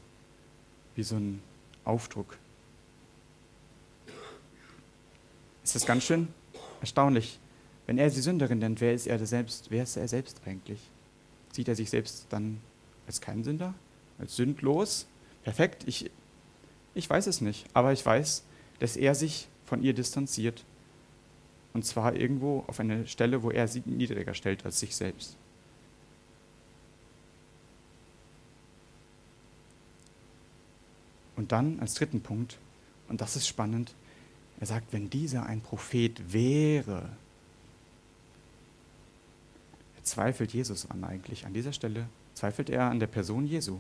wie 0.95 1.03
so 1.03 1.17
ein 1.17 1.41
Aufdruck. 1.83 2.37
Ist 5.65 5.75
das 5.75 5.85
ganz 5.85 6.05
schön 6.05 6.29
erstaunlich. 6.79 7.39
Wenn 7.87 7.97
er 7.97 8.09
sie 8.09 8.21
Sünderin 8.21 8.59
nennt, 8.59 8.79
wer 8.79 8.93
ist 8.93 9.05
er 9.05 9.23
selbst? 9.25 9.69
Wer 9.69 9.83
ist 9.83 9.97
er 9.97 10.07
selbst 10.07 10.39
eigentlich? 10.45 10.79
Sieht 11.51 11.67
er 11.67 11.75
sich 11.75 11.89
selbst 11.89 12.27
dann 12.29 12.61
als 13.05 13.19
kein 13.19 13.43
Sünder? 13.43 13.73
Als 14.17 14.37
sündlos? 14.37 15.07
Perfekt? 15.43 15.83
Ich, 15.87 16.11
ich 16.93 17.09
weiß 17.09 17.27
es 17.27 17.41
nicht. 17.41 17.65
Aber 17.73 17.93
ich 17.93 18.05
weiß, 18.05 18.43
dass 18.79 18.97
er 18.97 19.15
sich 19.15 19.47
von 19.65 19.83
ihr 19.83 19.93
distanziert. 19.93 20.63
Und 21.73 21.85
zwar 21.85 22.15
irgendwo 22.15 22.63
auf 22.67 22.79
eine 22.79 23.07
Stelle, 23.07 23.43
wo 23.43 23.51
er 23.51 23.67
sie 23.67 23.81
niedriger 23.85 24.33
stellt 24.33 24.65
als 24.65 24.79
sich 24.79 24.95
selbst. 24.95 25.37
Und 31.35 31.51
dann 31.51 31.79
als 31.79 31.93
dritten 31.95 32.21
Punkt, 32.21 32.57
und 33.07 33.21
das 33.21 33.35
ist 33.35 33.47
spannend, 33.47 33.95
er 34.59 34.67
sagt, 34.67 34.93
wenn 34.93 35.09
dieser 35.09 35.45
ein 35.45 35.61
Prophet 35.61 36.31
wäre, 36.31 37.09
er 39.97 40.03
zweifelt 40.03 40.53
Jesus 40.53 40.89
an 40.91 41.03
eigentlich. 41.03 41.45
An 41.45 41.53
dieser 41.53 41.73
Stelle 41.73 42.07
zweifelt 42.35 42.69
er 42.69 42.83
an 42.83 42.99
der 42.99 43.07
Person 43.07 43.47
Jesu. 43.47 43.79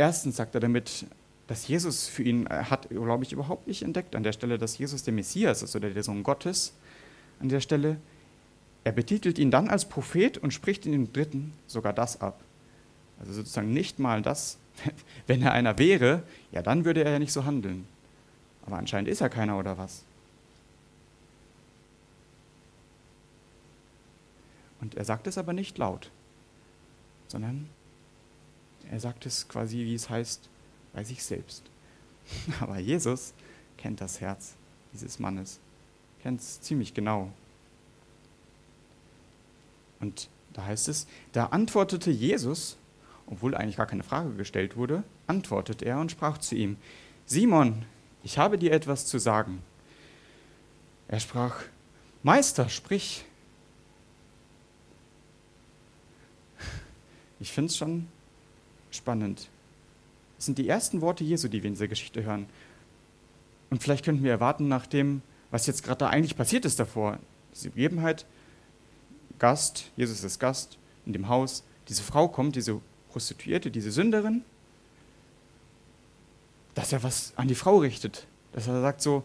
Erstens 0.00 0.36
sagt 0.36 0.54
er 0.54 0.62
damit, 0.62 1.04
dass 1.46 1.68
Jesus 1.68 2.08
für 2.08 2.22
ihn 2.22 2.48
hat, 2.48 2.88
glaube 2.88 3.22
ich, 3.22 3.32
überhaupt 3.32 3.66
nicht 3.66 3.82
entdeckt 3.82 4.16
an 4.16 4.22
der 4.22 4.32
Stelle, 4.32 4.56
dass 4.56 4.78
Jesus 4.78 5.02
der 5.02 5.12
Messias 5.12 5.62
ist 5.62 5.76
oder 5.76 5.90
der 5.90 6.02
Sohn 6.02 6.22
Gottes. 6.22 6.72
An 7.38 7.50
der 7.50 7.60
Stelle, 7.60 7.98
er 8.82 8.92
betitelt 8.92 9.38
ihn 9.38 9.50
dann 9.50 9.68
als 9.68 9.84
Prophet 9.84 10.38
und 10.38 10.54
spricht 10.54 10.86
in 10.86 10.92
dem 10.92 11.12
dritten 11.12 11.52
sogar 11.66 11.92
das 11.92 12.18
ab. 12.22 12.40
Also 13.18 13.34
sozusagen 13.34 13.74
nicht 13.74 13.98
mal 13.98 14.22
das, 14.22 14.56
wenn 15.26 15.42
er 15.42 15.52
einer 15.52 15.76
wäre, 15.76 16.22
ja, 16.50 16.62
dann 16.62 16.86
würde 16.86 17.04
er 17.04 17.10
ja 17.10 17.18
nicht 17.18 17.34
so 17.34 17.44
handeln. 17.44 17.86
Aber 18.64 18.78
anscheinend 18.78 19.10
ist 19.10 19.20
er 19.20 19.28
keiner 19.28 19.58
oder 19.58 19.76
was? 19.76 20.02
Und 24.80 24.94
er 24.94 25.04
sagt 25.04 25.26
es 25.26 25.36
aber 25.36 25.52
nicht 25.52 25.76
laut, 25.76 26.10
sondern 27.28 27.68
er 28.90 29.00
sagt 29.00 29.26
es 29.26 29.48
quasi, 29.48 29.78
wie 29.78 29.94
es 29.94 30.10
heißt, 30.10 30.48
bei 30.92 31.04
sich 31.04 31.22
selbst. 31.24 31.62
Aber 32.60 32.78
Jesus 32.78 33.32
kennt 33.76 34.00
das 34.00 34.20
Herz 34.20 34.54
dieses 34.92 35.18
Mannes, 35.18 35.60
kennt 36.22 36.40
es 36.40 36.60
ziemlich 36.60 36.92
genau. 36.92 37.32
Und 40.00 40.28
da 40.52 40.64
heißt 40.64 40.88
es, 40.88 41.06
da 41.32 41.46
antwortete 41.46 42.10
Jesus 42.10 42.76
obwohl 43.30 43.54
eigentlich 43.54 43.76
gar 43.76 43.86
keine 43.86 44.02
Frage 44.02 44.34
gestellt 44.34 44.76
wurde, 44.76 45.04
antwortete 45.28 45.84
er 45.84 46.00
und 46.00 46.10
sprach 46.10 46.38
zu 46.38 46.56
ihm, 46.56 46.76
Simon, 47.26 47.84
ich 48.24 48.38
habe 48.38 48.58
dir 48.58 48.72
etwas 48.72 49.06
zu 49.06 49.18
sagen. 49.18 49.62
Er 51.08 51.20
sprach, 51.20 51.62
Meister, 52.22 52.68
sprich. 52.68 53.24
Ich 57.42 57.52
finde 57.52 57.70
es 57.70 57.76
schon 57.78 58.06
spannend. 58.90 59.48
Das 60.36 60.46
sind 60.46 60.58
die 60.58 60.68
ersten 60.68 61.00
Worte 61.00 61.24
Jesu, 61.24 61.48
die 61.48 61.62
wir 61.62 61.68
in 61.68 61.74
dieser 61.74 61.88
Geschichte 61.88 62.22
hören. 62.22 62.46
Und 63.70 63.82
vielleicht 63.82 64.04
könnten 64.04 64.24
wir 64.24 64.30
erwarten, 64.30 64.68
nach 64.68 64.86
dem, 64.86 65.22
was 65.50 65.66
jetzt 65.66 65.82
gerade 65.82 65.98
da 65.98 66.08
eigentlich 66.08 66.36
passiert 66.36 66.64
ist 66.64 66.80
davor, 66.80 67.18
diese 67.54 67.70
Begebenheit, 67.70 68.26
Gast, 69.38 69.90
Jesus 69.96 70.22
ist 70.22 70.38
Gast 70.38 70.78
in 71.06 71.12
dem 71.12 71.28
Haus, 71.28 71.64
diese 71.88 72.02
Frau 72.02 72.28
kommt, 72.28 72.56
diese 72.56 72.80
Prostituierte, 73.10 73.70
diese 73.70 73.90
Sünderin, 73.90 74.42
dass 76.74 76.92
er 76.92 77.02
was 77.02 77.32
an 77.36 77.48
die 77.48 77.54
Frau 77.54 77.78
richtet. 77.78 78.26
Dass 78.52 78.66
er 78.66 78.80
sagt 78.80 79.02
so, 79.02 79.24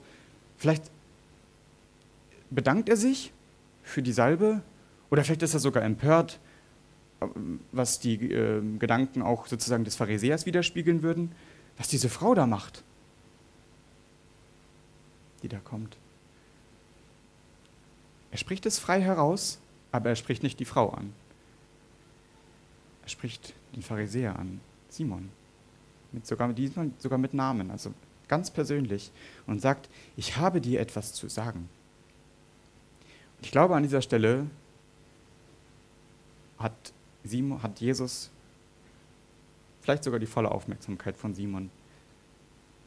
vielleicht 0.57 0.83
bedankt 2.49 2.89
er 2.89 2.97
sich 2.97 3.31
für 3.83 4.01
die 4.01 4.11
Salbe 4.11 4.61
oder 5.09 5.23
vielleicht 5.23 5.43
ist 5.43 5.53
er 5.53 5.59
sogar 5.59 5.83
empört, 5.83 6.39
was 7.71 7.99
die 7.99 8.31
äh, 8.31 8.61
Gedanken 8.77 9.21
auch 9.21 9.47
sozusagen 9.47 9.83
des 9.83 9.95
Pharisäers 9.95 10.45
widerspiegeln 10.45 11.01
würden, 11.01 11.31
was 11.77 11.87
diese 11.87 12.09
Frau 12.09 12.35
da 12.35 12.45
macht, 12.45 12.83
die 15.43 15.47
da 15.47 15.59
kommt. 15.59 15.97
Er 18.31 18.37
spricht 18.37 18.65
es 18.65 18.79
frei 18.79 19.01
heraus, 19.01 19.59
aber 19.91 20.09
er 20.09 20.15
spricht 20.15 20.43
nicht 20.43 20.59
die 20.59 20.65
Frau 20.65 20.89
an. 20.89 21.13
Er 23.03 23.09
spricht 23.09 23.53
den 23.75 23.81
Pharisäer 23.81 24.37
an, 24.37 24.59
Simon, 24.89 25.29
mit 26.11 26.25
sogar, 26.25 26.51
diesmal 26.53 26.91
sogar 26.97 27.17
mit 27.17 27.33
Namen, 27.33 27.71
also 27.71 27.93
ganz 28.27 28.51
persönlich, 28.51 29.11
und 29.47 29.61
sagt, 29.61 29.89
ich 30.17 30.37
habe 30.37 30.59
dir 30.59 30.79
etwas 30.79 31.13
zu 31.13 31.29
sagen. 31.29 31.69
Und 33.37 33.45
ich 33.45 33.51
glaube, 33.51 33.75
an 33.75 33.83
dieser 33.83 34.01
Stelle 34.01 34.47
hat, 36.57 36.73
Simon, 37.27 37.61
hat 37.61 37.79
Jesus 37.79 38.29
vielleicht 39.81 40.03
sogar 40.03 40.19
die 40.19 40.25
volle 40.25 40.51
Aufmerksamkeit 40.51 41.17
von 41.17 41.33
Simon. 41.33 41.69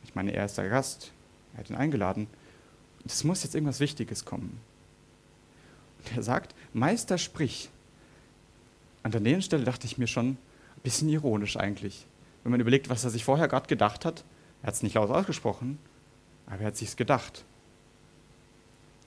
Ich 0.05 0.15
meine, 0.15 0.33
er 0.33 0.45
ist 0.45 0.59
der 0.59 0.69
Gast, 0.69 1.13
er 1.53 1.61
hat 1.61 1.71
ihn 1.71 1.77
eingeladen. 1.77 2.27
Es 3.05 3.25
muss 3.25 3.43
jetzt 3.43 3.55
irgendwas 3.55 3.81
Wichtiges 3.81 4.25
kommen. 4.25 4.61
Und 5.99 6.17
er 6.17 6.23
sagt, 6.23 6.55
Meister, 6.73 7.19
sprich. 7.19 7.71
An 9.03 9.13
der 9.13 9.41
Stelle 9.41 9.65
dachte 9.65 9.87
ich 9.87 9.99
mir 9.99 10.07
schon, 10.07 10.37
Bisschen 10.83 11.09
ironisch 11.09 11.57
eigentlich. 11.57 12.07
Wenn 12.43 12.53
man 12.53 12.61
überlegt, 12.61 12.89
was 12.89 13.05
er 13.05 13.11
sich 13.11 13.25
vorher 13.25 13.49
gerade 13.49 13.67
gedacht 13.67 14.05
hat. 14.05 14.25
Er 14.63 14.69
hat 14.69 14.75
es 14.75 14.83
nicht 14.83 14.95
laut 14.95 15.11
ausgesprochen, 15.11 15.79
aber 16.47 16.61
er 16.61 16.67
hat 16.69 16.77
sich's 16.77 16.97
gedacht. 16.97 17.45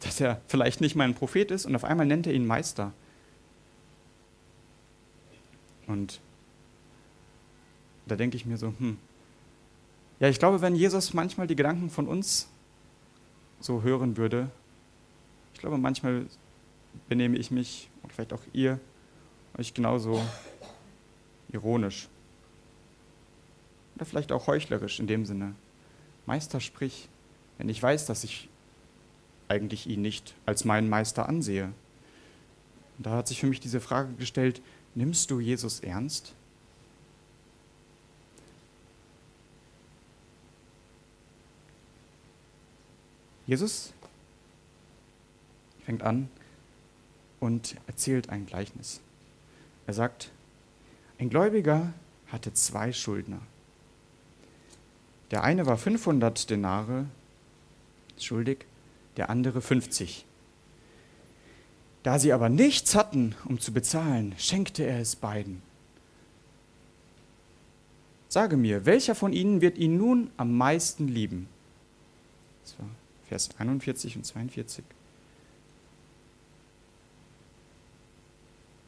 Dass 0.01 0.19
er 0.19 0.41
vielleicht 0.47 0.81
nicht 0.81 0.95
mal 0.95 1.05
ein 1.05 1.15
Prophet 1.15 1.51
ist 1.51 1.65
und 1.65 1.75
auf 1.75 1.83
einmal 1.83 2.05
nennt 2.05 2.27
er 2.27 2.33
ihn 2.33 2.45
Meister. 2.45 2.93
Und 5.87 6.19
da 8.05 8.15
denke 8.15 8.37
ich 8.37 8.45
mir 8.45 8.57
so, 8.57 8.73
hm. 8.77 8.97
Ja, 10.19 10.27
ich 10.27 10.39
glaube, 10.39 10.61
wenn 10.61 10.75
Jesus 10.75 11.13
manchmal 11.13 11.47
die 11.47 11.55
Gedanken 11.55 11.89
von 11.89 12.07
uns 12.07 12.47
so 13.59 13.81
hören 13.81 14.17
würde, 14.17 14.49
ich 15.53 15.59
glaube, 15.59 15.77
manchmal 15.77 16.25
benehme 17.09 17.37
ich 17.37 17.51
mich, 17.51 17.89
und 18.03 18.13
vielleicht 18.13 18.33
auch 18.33 18.41
ihr, 18.53 18.79
euch 19.57 19.73
genauso 19.73 20.21
ironisch. 21.51 22.07
Oder 23.95 24.05
vielleicht 24.05 24.31
auch 24.31 24.47
heuchlerisch 24.47 24.99
in 24.99 25.07
dem 25.07 25.25
Sinne. 25.25 25.55
Meister, 26.25 26.59
sprich, 26.59 27.09
wenn 27.57 27.69
ich 27.69 27.81
weiß, 27.81 28.05
dass 28.05 28.23
ich 28.23 28.49
eigentlich 29.47 29.87
ihn 29.87 30.01
nicht 30.01 30.33
als 30.45 30.65
meinen 30.65 30.89
Meister 30.89 31.27
ansehe. 31.27 31.65
Und 32.97 33.05
da 33.05 33.11
hat 33.17 33.27
sich 33.27 33.39
für 33.39 33.47
mich 33.47 33.59
diese 33.59 33.81
Frage 33.81 34.13
gestellt, 34.13 34.61
nimmst 34.95 35.31
du 35.31 35.39
Jesus 35.39 35.79
ernst? 35.79 36.33
Jesus 43.47 43.91
fängt 45.83 46.03
an 46.03 46.29
und 47.39 47.75
erzählt 47.87 48.29
ein 48.29 48.45
Gleichnis. 48.45 49.01
Er 49.87 49.93
sagt, 49.93 50.31
ein 51.19 51.29
Gläubiger 51.29 51.93
hatte 52.27 52.53
zwei 52.53 52.93
Schuldner. 52.93 53.41
Der 55.31 55.43
eine 55.43 55.65
war 55.65 55.77
500 55.77 56.49
Denare 56.49 57.07
schuldig, 58.17 58.65
der 59.17 59.29
andere 59.29 59.61
50. 59.61 60.25
Da 62.03 62.17
sie 62.17 62.33
aber 62.33 62.49
nichts 62.49 62.95
hatten, 62.95 63.35
um 63.45 63.59
zu 63.59 63.71
bezahlen, 63.71 64.33
schenkte 64.37 64.83
er 64.83 64.99
es 64.99 65.15
beiden. 65.15 65.61
Sage 68.27 68.57
mir, 68.57 68.85
welcher 68.85 69.13
von 69.13 69.33
ihnen 69.33 69.61
wird 69.61 69.77
ihn 69.77 69.97
nun 69.97 70.31
am 70.37 70.55
meisten 70.57 71.07
lieben? 71.07 71.47
Das 72.63 72.79
war 72.79 72.87
Vers 73.27 73.49
41 73.57 74.15
und 74.15 74.25
42. 74.25 74.83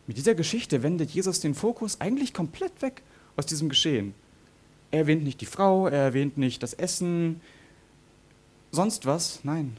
Mit 0.08 0.18
dieser 0.18 0.36
Geschichte 0.36 0.84
wendet 0.84 1.12
Jesus 1.12 1.40
den 1.40 1.56
Fokus 1.56 2.02
eigentlich 2.02 2.34
komplett 2.34 2.82
weg 2.82 3.04
aus 3.36 3.46
diesem 3.46 3.70
Geschehen. 3.70 4.14
Er 4.92 5.00
erwähnt 5.00 5.24
nicht 5.24 5.42
die 5.42 5.46
Frau, 5.46 5.88
er 5.88 6.04
erwähnt 6.04 6.38
nicht 6.38 6.62
das 6.62 6.74
Essen, 6.74 7.42
sonst 8.72 9.06
was, 9.06 9.44
nein. 9.44 9.78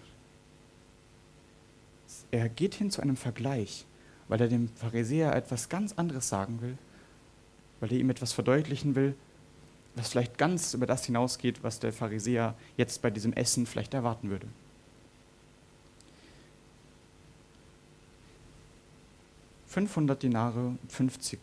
Er 2.35 2.49
geht 2.49 2.75
hin 2.75 2.91
zu 2.91 3.00
einem 3.00 3.14
Vergleich, 3.14 3.87
weil 4.26 4.41
er 4.41 4.49
dem 4.49 4.69
Pharisäer 4.75 5.37
etwas 5.37 5.69
ganz 5.69 5.93
anderes 5.93 6.29
sagen 6.29 6.61
will, 6.61 6.76
weil 7.79 7.93
er 7.93 8.00
ihm 8.00 8.11
etwas 8.11 8.33
verdeutlichen 8.33 8.97
will, 8.97 9.14
was 9.95 10.09
vielleicht 10.09 10.37
ganz 10.37 10.75
über 10.75 10.85
das 10.85 11.05
hinausgeht, 11.05 11.62
was 11.62 11.79
der 11.79 11.93
Pharisäer 11.93 12.57
jetzt 12.76 13.03
bei 13.03 13.11
diesem 13.11 13.33
Essen 13.35 13.67
vielleicht 13.67 13.95
erwarten 13.95 14.31
würde. 14.31 14.49
»500 19.73 20.17
Dinare, 20.17 20.76
50. 20.88 21.38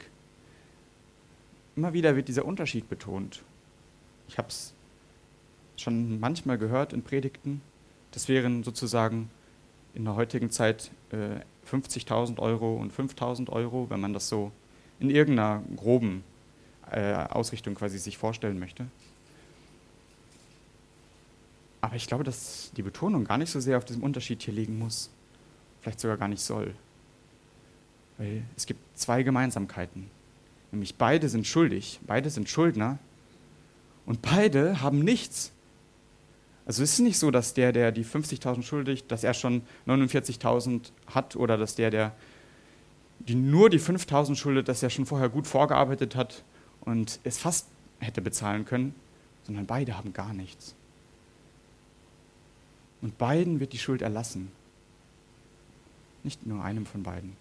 Immer 1.78 1.94
wieder 1.94 2.18
wird 2.18 2.28
dieser 2.28 2.44
Unterschied 2.44 2.90
betont. 2.90 3.44
Ich 4.28 4.38
habe 4.38 4.50
es 4.50 4.74
schon 5.78 6.20
manchmal 6.20 6.58
gehört 6.58 6.92
in 6.92 7.02
Predigten. 7.02 7.62
Das 8.12 8.28
wären 8.28 8.66
sozusagen 8.66 9.30
in 9.94 10.06
der 10.06 10.16
heutigen 10.16 10.50
Zeit 10.50 10.92
äh, 11.12 11.42
50.000 11.70 12.40
Euro 12.40 12.76
und 12.76 12.94
5.000 12.94 13.50
Euro, 13.50 13.90
wenn 13.90 14.00
man 14.00 14.14
das 14.14 14.30
so 14.30 14.52
in 15.00 15.10
irgendeiner 15.10 15.64
groben 15.76 16.24
äh, 16.92 17.14
Ausrichtung 17.14 17.76
quasi 17.76 17.98
sich 17.98 18.18
vorstellen 18.18 18.60
möchte. 18.60 18.86
Aber 21.82 21.96
ich 21.96 22.08
glaube, 22.08 22.24
dass 22.24 22.72
die 22.78 22.84
Betonung 22.84 23.26
gar 23.26 23.38
nicht 23.38 23.50
so 23.50 23.60
sehr 23.60 23.78
auf 23.78 23.86
diesem 23.86 24.04
Unterschied 24.04 24.44
hier 24.44 24.54
liegen 24.54 24.78
muss. 24.78 25.10
Vielleicht 25.82 26.00
sogar 26.00 26.18
gar 26.18 26.28
nicht 26.28 26.42
soll. 26.42 26.76
Weil 28.18 28.44
es 28.56 28.68
gibt 28.68 28.80
zwei 28.98 29.24
Gemeinsamkeiten. 29.24 30.10
Nämlich 30.72 30.96
beide 30.96 31.28
sind 31.28 31.48
schuldig, 31.48 32.00
beide 32.06 32.30
sind 32.30 32.48
Schuldner 32.48 33.00
und 34.06 34.22
beide 34.22 34.82
haben 34.82 35.00
nichts. 35.00 35.52
Also 36.66 36.84
es 36.84 36.94
ist 36.94 37.00
nicht 37.00 37.18
so, 37.18 37.32
dass 37.32 37.54
der, 37.54 37.72
der 37.72 37.92
die 37.92 38.06
50.000 38.06 38.64
schuldigt, 38.64 39.12
dass 39.12 39.24
er 39.24 39.34
schon 39.34 39.64
49.000 39.88 40.92
hat 41.08 41.36
oder 41.36 41.58
dass 41.58 41.76
der, 41.76 41.90
der 41.90 42.14
die 43.20 43.36
nur 43.36 43.70
die 43.70 43.80
5.000 43.80 44.36
schuldet, 44.36 44.68
dass 44.68 44.82
er 44.84 44.90
schon 44.90 45.06
vorher 45.06 45.30
gut 45.30 45.48
vorgearbeitet 45.48 46.16
hat 46.16 46.44
und 46.82 47.20
es 47.24 47.38
fast 47.38 47.68
hätte 48.00 48.22
bezahlen 48.22 48.66
können, 48.66 48.96
sondern 49.44 49.66
beide 49.66 49.98
haben 49.98 50.14
gar 50.14 50.34
nichts. 50.34 50.76
Und 53.02 53.18
beiden 53.18 53.60
wird 53.60 53.74
die 53.74 53.80
Schuld 53.80 54.02
erlassen. 54.02 54.52
Nicht 56.24 56.46
nur 56.46 56.64
einem 56.64 56.86
von 56.86 57.04
beiden. 57.04 57.36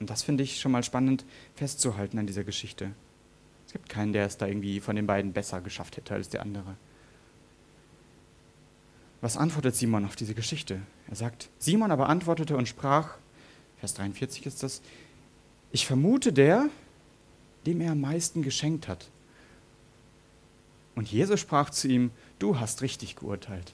Und 0.00 0.10
das 0.10 0.22
finde 0.22 0.42
ich 0.42 0.60
schon 0.60 0.72
mal 0.72 0.82
spannend 0.82 1.24
festzuhalten 1.54 2.18
an 2.18 2.26
dieser 2.26 2.44
Geschichte. 2.44 2.92
Es 3.66 3.72
gibt 3.72 3.88
keinen, 3.88 4.12
der 4.12 4.26
es 4.26 4.36
da 4.36 4.46
irgendwie 4.46 4.80
von 4.80 4.96
den 4.96 5.06
beiden 5.06 5.32
besser 5.32 5.60
geschafft 5.60 5.96
hätte 5.96 6.14
als 6.14 6.28
der 6.28 6.42
andere. 6.42 6.76
Was 9.20 9.36
antwortet 9.36 9.74
Simon 9.74 10.04
auf 10.04 10.16
diese 10.16 10.34
Geschichte? 10.34 10.80
Er 11.08 11.16
sagt, 11.16 11.48
Simon 11.58 11.90
aber 11.90 12.08
antwortete 12.08 12.56
und 12.56 12.68
sprach, 12.68 13.16
Vers 13.78 13.94
43 13.94 14.46
ist 14.46 14.62
das, 14.62 14.82
ich 15.72 15.86
vermute 15.86 16.32
der, 16.32 16.68
dem 17.66 17.80
er 17.80 17.92
am 17.92 18.00
meisten 18.00 18.42
geschenkt 18.42 18.88
hat. 18.88 19.08
Und 20.94 21.10
Jesus 21.10 21.40
sprach 21.40 21.70
zu 21.70 21.88
ihm, 21.88 22.10
du 22.38 22.58
hast 22.58 22.82
richtig 22.82 23.16
geurteilt. 23.16 23.72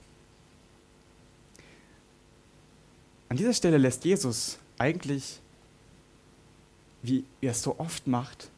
An 3.29 3.37
dieser 3.37 3.55
Stelle 3.55 3.79
lässt 3.79 4.05
Jesus 4.05 4.59
eigentlich, 4.79 5.41
wie 7.03 7.25
er 7.41 7.53
es 7.53 7.63
so 7.63 7.79
oft 7.79 8.07
macht, 8.07 8.51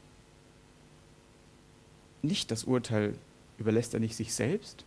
nicht 2.22 2.50
das 2.50 2.64
Urteil 2.64 3.14
überlässt 3.58 3.94
er 3.94 4.00
nicht 4.00 4.16
sich 4.16 4.34
selbst, 4.34 4.84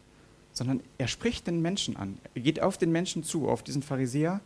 sondern 0.57 0.81
er 0.97 1.07
spricht 1.07 1.45
den 1.45 1.61
Menschen 1.61 1.95
an. 1.97 2.17
Er 2.33 2.41
geht 2.41 2.63
auf 2.63 2.79
den 2.79 2.91
Menschen 2.91 3.23
zu, 3.23 3.47
auf 3.47 3.61
diesen 3.61 3.83
Pharisäer, 3.83 4.41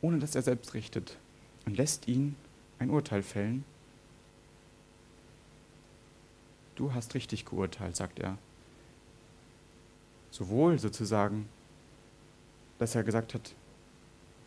ohne 0.00 0.18
dass 0.18 0.34
er 0.34 0.42
selbst 0.42 0.74
richtet 0.74 1.16
und 1.64 1.76
lässt 1.76 2.08
ihn 2.08 2.34
ein 2.80 2.90
Urteil 2.90 3.22
fällen. 3.22 3.64
Du 6.74 6.92
hast 6.92 7.14
richtig 7.14 7.44
geurteilt, 7.44 7.94
sagt 7.94 8.18
er. 8.18 8.36
Sowohl 10.32 10.80
sozusagen, 10.80 11.48
dass 12.80 12.96
er 12.96 13.04
gesagt 13.04 13.32
hat, 13.32 13.54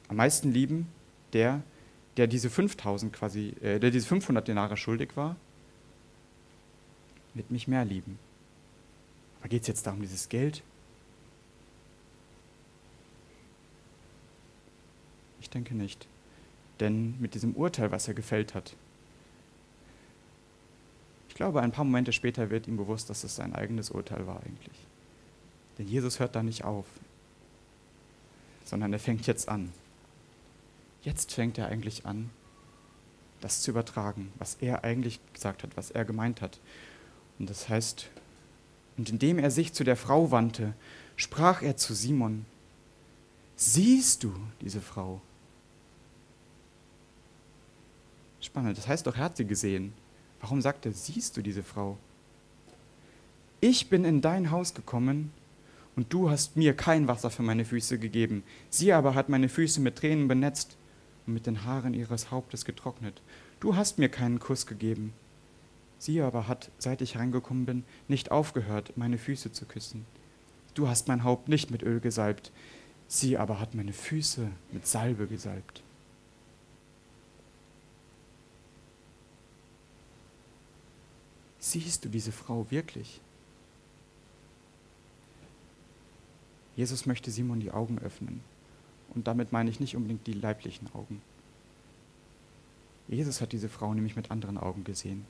am 0.10 0.18
meisten 0.18 0.52
lieben 0.52 0.88
der, 1.32 1.64
der 2.18 2.28
diese 2.28 2.50
5000 2.50 3.14
quasi, 3.14 3.54
äh, 3.62 3.80
der 3.80 3.92
diese 3.92 4.08
500 4.08 4.46
Denare 4.46 4.76
schuldig 4.76 5.16
war, 5.16 5.38
wird 7.34 7.50
mich 7.50 7.70
mehr 7.70 7.86
lieben. 7.86 8.20
Aber 9.40 9.50
geht 9.50 9.62
es 9.62 9.68
jetzt 9.68 9.86
darum, 9.88 10.02
dieses 10.02 10.30
Geld? 10.30 10.64
Ich 15.42 15.50
denke 15.50 15.76
nicht. 15.76 16.08
Denn 16.80 17.20
mit 17.20 17.34
diesem 17.34 17.56
Urteil, 17.56 17.92
was 17.92 18.08
er 18.08 18.14
gefällt 18.14 18.54
hat, 18.54 18.76
ich 21.28 21.36
glaube, 21.36 21.62
ein 21.62 21.72
paar 21.72 21.86
Momente 21.86 22.12
später 22.12 22.50
wird 22.50 22.68
ihm 22.68 22.78
bewusst, 22.78 23.10
dass 23.10 23.24
es 23.24 23.36
sein 23.36 23.56
eigenes 23.56 23.92
Urteil 23.92 24.28
war 24.28 24.42
eigentlich. 24.44 24.78
Denn 25.78 25.88
Jesus 25.88 26.20
hört 26.20 26.36
da 26.36 26.44
nicht 26.44 26.66
auf, 26.66 26.86
sondern 28.66 28.92
er 28.92 29.00
fängt 29.00 29.26
jetzt 29.26 29.48
an. 29.48 29.72
Jetzt 31.02 31.34
fängt 31.34 31.58
er 31.58 31.68
eigentlich 31.68 32.06
an, 32.06 32.30
das 33.40 33.62
zu 33.62 33.72
übertragen, 33.72 34.34
was 34.38 34.56
er 34.56 34.84
eigentlich 34.84 35.20
gesagt 35.34 35.64
hat, 35.64 35.78
was 35.78 35.92
er 35.92 36.04
gemeint 36.04 36.42
hat. 36.42 36.60
Und 37.40 37.50
das 37.50 37.70
heißt, 37.70 38.10
und 39.00 39.10
indem 39.10 39.40
er 39.40 39.50
sich 39.50 39.72
zu 39.72 39.86
der 39.86 39.96
Frau 39.96 40.30
wandte, 40.30 40.74
sprach 41.16 41.62
er 41.62 41.78
zu 41.78 41.94
Simon, 41.94 42.46
siehst 43.56 44.26
du 44.26 44.34
diese 44.60 44.82
Frau? 44.82 45.22
Spannend, 48.42 48.78
das 48.78 48.90
heißt 48.90 49.08
doch, 49.08 49.16
er 49.16 49.24
hat 49.24 49.38
sie 49.38 49.46
gesehen. 49.46 49.94
Warum 50.42 50.62
sagt 50.62 50.86
er, 50.86 50.92
siehst 50.92 51.38
du 51.38 51.42
diese 51.42 51.64
Frau? 51.64 51.98
Ich 53.62 53.90
bin 53.90 54.04
in 54.04 54.20
dein 54.20 54.52
Haus 54.52 54.74
gekommen 54.74 55.32
und 55.96 56.12
du 56.12 56.30
hast 56.30 56.58
mir 56.58 56.74
kein 56.74 57.08
Wasser 57.08 57.30
für 57.30 57.44
meine 57.44 57.64
Füße 57.64 58.00
gegeben. 58.00 58.44
Sie 58.70 58.92
aber 58.92 59.16
hat 59.16 59.30
meine 59.30 59.48
Füße 59.48 59.80
mit 59.80 59.96
Tränen 59.96 60.28
benetzt 60.28 60.76
und 61.26 61.34
mit 61.34 61.46
den 61.46 61.64
Haaren 61.64 61.94
ihres 61.94 62.32
Hauptes 62.32 62.66
getrocknet. 62.66 63.22
Du 63.62 63.78
hast 63.78 63.98
mir 63.98 64.10
keinen 64.10 64.40
Kuss 64.40 64.68
gegeben. 64.68 65.14
Sie 66.00 66.22
aber 66.22 66.48
hat, 66.48 66.72
seit 66.78 67.02
ich 67.02 67.18
reingekommen 67.18 67.66
bin, 67.66 67.84
nicht 68.08 68.32
aufgehört, 68.32 68.94
meine 68.96 69.18
Füße 69.18 69.52
zu 69.52 69.66
küssen. 69.66 70.06
Du 70.74 70.88
hast 70.88 71.10
mein 71.10 71.26
Haupt 71.26 71.50
nicht 71.50 71.72
mit 71.72 71.84
Öl 71.84 72.00
gesalbt, 72.00 72.54
sie 73.10 73.38
aber 73.38 73.60
hat 73.60 73.76
meine 73.76 73.92
Füße 73.92 74.50
mit 74.72 74.88
Salbe 74.88 75.28
gesalbt. 75.28 75.84
Siehst 81.60 82.06
du 82.06 82.10
diese 82.10 82.32
Frau 82.32 82.66
wirklich? 82.70 83.20
Jesus 86.78 87.06
möchte 87.06 87.30
Simon 87.30 87.60
die 87.60 87.72
Augen 87.72 88.00
öffnen. 88.00 88.40
Und 89.14 89.28
damit 89.28 89.52
meine 89.52 89.70
ich 89.70 89.82
nicht 89.82 89.98
unbedingt 89.98 90.26
die 90.28 90.34
leiblichen 90.34 90.90
Augen. 90.94 91.22
Jesus 93.10 93.42
hat 93.42 93.52
diese 93.52 93.68
Frau 93.68 93.94
nämlich 93.94 94.16
mit 94.16 94.32
anderen 94.32 94.58
Augen 94.58 94.86
gesehen 94.86 95.26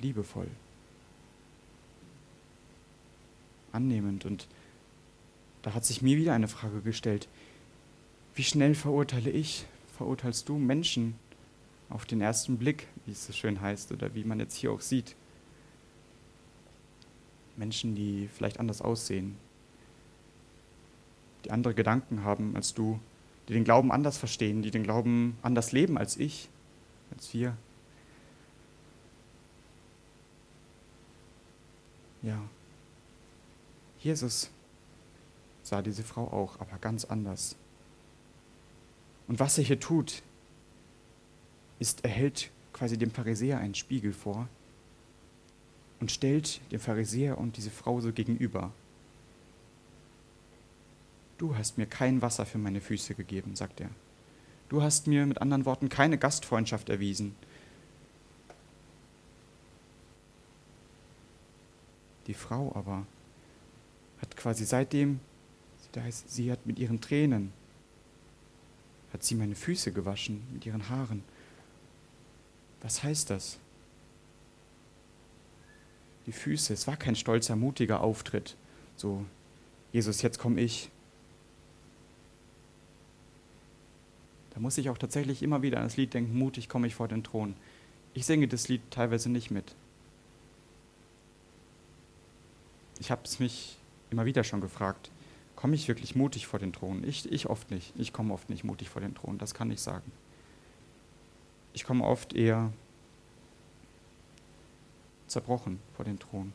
liebevoll, 0.00 0.48
annehmend. 3.72 4.24
Und 4.24 4.46
da 5.62 5.74
hat 5.74 5.84
sich 5.84 6.02
mir 6.02 6.16
wieder 6.16 6.32
eine 6.32 6.48
Frage 6.48 6.80
gestellt, 6.80 7.28
wie 8.34 8.44
schnell 8.44 8.74
verurteile 8.74 9.30
ich, 9.30 9.66
verurteilst 9.96 10.48
du 10.48 10.58
Menschen 10.58 11.14
auf 11.88 12.06
den 12.06 12.20
ersten 12.20 12.56
Blick, 12.56 12.86
wie 13.04 13.12
es 13.12 13.26
so 13.26 13.32
schön 13.32 13.60
heißt, 13.60 13.92
oder 13.92 14.14
wie 14.14 14.24
man 14.24 14.38
jetzt 14.38 14.56
hier 14.56 14.72
auch 14.72 14.80
sieht? 14.80 15.14
Menschen, 17.56 17.94
die 17.94 18.28
vielleicht 18.32 18.58
anders 18.60 18.80
aussehen, 18.80 19.36
die 21.44 21.50
andere 21.50 21.74
Gedanken 21.74 22.24
haben 22.24 22.56
als 22.56 22.74
du, 22.74 22.98
die 23.48 23.52
den 23.54 23.64
Glauben 23.64 23.92
anders 23.92 24.16
verstehen, 24.16 24.62
die 24.62 24.70
den 24.70 24.84
Glauben 24.84 25.36
anders 25.42 25.72
leben 25.72 25.98
als 25.98 26.16
ich, 26.16 26.48
als 27.14 27.34
wir. 27.34 27.56
Ja. 32.22 32.40
Jesus 33.98 34.50
sah 35.62 35.82
diese 35.82 36.02
Frau 36.02 36.24
auch, 36.28 36.58
aber 36.60 36.78
ganz 36.78 37.04
anders. 37.04 37.56
Und 39.28 39.38
was 39.38 39.58
er 39.58 39.64
hier 39.64 39.78
tut, 39.78 40.22
ist, 41.78 42.04
er 42.04 42.10
hält 42.10 42.50
quasi 42.72 42.98
dem 42.98 43.10
Pharisäer 43.10 43.58
einen 43.58 43.74
Spiegel 43.74 44.12
vor 44.12 44.48
und 46.00 46.10
stellt 46.10 46.60
den 46.72 46.80
Pharisäer 46.80 47.38
und 47.38 47.56
diese 47.56 47.70
Frau 47.70 48.00
so 48.00 48.12
gegenüber. 48.12 48.72
Du 51.38 51.56
hast 51.56 51.78
mir 51.78 51.86
kein 51.86 52.20
Wasser 52.22 52.44
für 52.44 52.58
meine 52.58 52.80
Füße 52.80 53.14
gegeben, 53.14 53.56
sagt 53.56 53.80
er. 53.80 53.90
Du 54.68 54.82
hast 54.82 55.06
mir 55.06 55.26
mit 55.26 55.40
anderen 55.40 55.64
Worten 55.64 55.88
keine 55.88 56.18
Gastfreundschaft 56.18 56.88
erwiesen. 56.88 57.34
Die 62.30 62.34
Frau 62.34 62.70
aber 62.76 63.04
hat 64.22 64.36
quasi 64.36 64.64
seitdem, 64.64 65.18
da 65.90 66.00
heißt, 66.00 66.30
sie 66.30 66.52
hat 66.52 66.64
mit 66.64 66.78
ihren 66.78 67.00
Tränen 67.00 67.52
hat 69.12 69.24
sie 69.24 69.34
meine 69.34 69.56
Füße 69.56 69.90
gewaschen 69.90 70.40
mit 70.52 70.64
ihren 70.64 70.88
Haaren. 70.88 71.24
Was 72.82 73.02
heißt 73.02 73.30
das? 73.30 73.58
Die 76.26 76.32
Füße, 76.32 76.72
es 76.72 76.86
war 76.86 76.96
kein 76.96 77.16
stolzer, 77.16 77.56
mutiger 77.56 78.00
Auftritt. 78.00 78.54
So, 78.94 79.24
Jesus, 79.92 80.22
jetzt 80.22 80.38
komme 80.38 80.60
ich. 80.60 80.88
Da 84.54 84.60
muss 84.60 84.78
ich 84.78 84.88
auch 84.88 84.98
tatsächlich 84.98 85.42
immer 85.42 85.62
wieder 85.62 85.78
an 85.78 85.84
das 85.84 85.96
Lied 85.96 86.14
denken, 86.14 86.38
mutig 86.38 86.68
komme 86.68 86.86
ich 86.86 86.94
vor 86.94 87.08
den 87.08 87.24
Thron. 87.24 87.56
Ich 88.14 88.24
singe 88.24 88.46
das 88.46 88.68
Lied 88.68 88.82
teilweise 88.92 89.30
nicht 89.30 89.50
mit. 89.50 89.74
Ich 93.00 93.10
habe 93.10 93.22
es 93.24 93.40
mich 93.40 93.76
immer 94.10 94.26
wieder 94.26 94.44
schon 94.44 94.60
gefragt, 94.60 95.10
komme 95.56 95.74
ich 95.74 95.88
wirklich 95.88 96.14
mutig 96.14 96.46
vor 96.46 96.58
den 96.60 96.72
Thron? 96.72 97.02
Ich, 97.02 97.30
ich 97.30 97.48
oft 97.48 97.70
nicht. 97.70 97.92
Ich 97.98 98.12
komme 98.12 98.32
oft 98.32 98.48
nicht 98.50 98.62
mutig 98.62 98.88
vor 98.88 99.00
den 99.00 99.14
Thron, 99.14 99.38
das 99.38 99.54
kann 99.54 99.70
ich 99.70 99.80
sagen. 99.80 100.12
Ich 101.72 101.84
komme 101.84 102.04
oft 102.04 102.34
eher 102.34 102.72
zerbrochen 105.26 105.80
vor 105.96 106.04
den 106.04 106.18
Thron. 106.18 106.52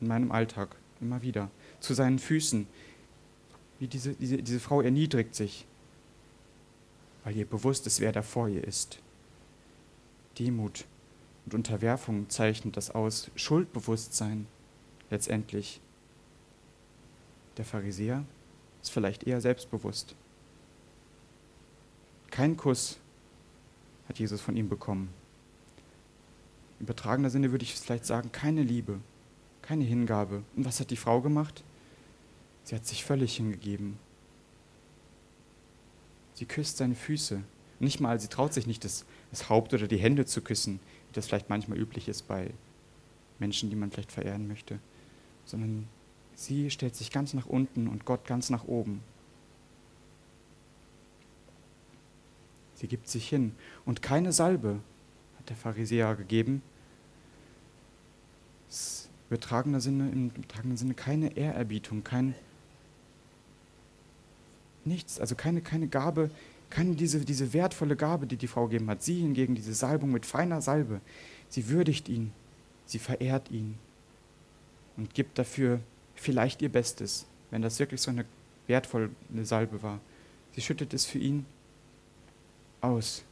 In 0.00 0.08
meinem 0.08 0.32
Alltag, 0.32 0.74
immer 1.00 1.22
wieder. 1.22 1.50
Zu 1.80 1.94
seinen 1.94 2.18
Füßen. 2.18 2.66
Wie 3.78 3.86
diese, 3.86 4.14
diese, 4.14 4.42
diese 4.42 4.60
Frau 4.60 4.80
erniedrigt 4.80 5.34
sich, 5.34 5.66
weil 7.24 7.36
ihr 7.36 7.46
bewusst 7.46 7.86
ist, 7.86 8.00
wer 8.00 8.12
da 8.12 8.22
vor 8.22 8.48
ihr 8.48 8.64
ist. 8.64 8.98
Demut 10.38 10.86
und 11.44 11.54
Unterwerfung 11.54 12.28
zeichnet 12.30 12.76
das 12.76 12.90
aus. 12.90 13.30
Schuldbewusstsein 13.36 14.46
letztendlich. 15.12 15.80
Der 17.58 17.64
Pharisäer 17.64 18.24
ist 18.82 18.90
vielleicht 18.90 19.24
eher 19.24 19.40
selbstbewusst. 19.40 20.16
Kein 22.30 22.56
Kuss 22.56 22.98
hat 24.08 24.18
Jesus 24.18 24.40
von 24.40 24.56
ihm 24.56 24.68
bekommen. 24.68 25.12
Im 26.80 26.86
übertragener 26.86 27.30
Sinne 27.30 27.52
würde 27.52 27.62
ich 27.62 27.74
vielleicht 27.74 28.06
sagen, 28.06 28.32
keine 28.32 28.62
Liebe, 28.62 28.98
keine 29.60 29.84
Hingabe. 29.84 30.42
Und 30.56 30.64
was 30.64 30.80
hat 30.80 30.90
die 30.90 30.96
Frau 30.96 31.20
gemacht? 31.20 31.62
Sie 32.64 32.74
hat 32.74 32.86
sich 32.86 33.04
völlig 33.04 33.36
hingegeben. 33.36 33.98
Sie 36.34 36.46
küsst 36.46 36.78
seine 36.78 36.94
Füße. 36.94 37.42
Nicht 37.80 38.00
mal, 38.00 38.18
sie 38.18 38.28
traut 38.28 38.54
sich 38.54 38.66
nicht, 38.66 38.84
das, 38.84 39.04
das 39.30 39.50
Haupt 39.50 39.74
oder 39.74 39.86
die 39.86 39.98
Hände 39.98 40.24
zu 40.24 40.40
küssen, 40.40 40.80
wie 41.08 41.12
das 41.12 41.26
vielleicht 41.26 41.50
manchmal 41.50 41.78
üblich 41.78 42.08
ist 42.08 42.26
bei 42.26 42.50
Menschen, 43.38 43.68
die 43.68 43.76
man 43.76 43.90
vielleicht 43.90 44.12
verehren 44.12 44.48
möchte, 44.48 44.78
sondern 45.44 45.88
sie 46.34 46.70
stellt 46.70 46.96
sich 46.96 47.10
ganz 47.10 47.34
nach 47.34 47.46
unten 47.46 47.88
und 47.88 48.04
Gott 48.04 48.26
ganz 48.26 48.50
nach 48.50 48.64
oben. 48.64 49.02
Sie 52.74 52.88
gibt 52.88 53.08
sich 53.08 53.28
hin. 53.28 53.52
Und 53.84 54.02
keine 54.02 54.32
Salbe 54.32 54.80
hat 55.38 55.48
der 55.48 55.56
Pharisäer 55.56 56.16
gegeben. 56.16 56.62
Das 58.68 59.08
übertragene 59.30 59.80
Sinne, 59.80 60.10
Im 60.10 60.30
übertragenen 60.30 60.76
Sinne 60.76 60.94
keine 60.94 61.36
Ehrerbietung, 61.36 62.02
kein 62.02 62.34
nichts, 64.84 65.20
also 65.20 65.34
keine, 65.36 65.60
keine 65.60 65.86
Gabe, 65.86 66.30
keine 66.70 66.96
diese, 66.96 67.20
diese 67.20 67.52
wertvolle 67.52 67.96
Gabe, 67.96 68.26
die 68.26 68.36
die 68.36 68.48
Frau 68.48 68.66
gegeben 68.66 68.90
hat. 68.90 69.02
Sie 69.02 69.20
hingegen, 69.20 69.54
diese 69.54 69.74
Salbung 69.74 70.10
mit 70.10 70.26
feiner 70.26 70.60
Salbe, 70.60 71.00
sie 71.48 71.68
würdigt 71.68 72.08
ihn, 72.08 72.32
sie 72.86 72.98
verehrt 72.98 73.50
ihn 73.50 73.78
und 74.96 75.14
gibt 75.14 75.38
dafür 75.38 75.80
vielleicht 76.14 76.62
ihr 76.62 76.70
Bestes, 76.70 77.26
wenn 77.50 77.62
das 77.62 77.78
wirklich 77.78 78.00
so 78.00 78.10
eine 78.10 78.24
wertvolle 78.66 79.10
Salbe 79.42 79.82
war. 79.82 80.00
Sie 80.54 80.60
schüttet 80.60 80.94
es 80.94 81.04
für 81.06 81.18
ihn 81.18 81.46
aus. 82.80 83.24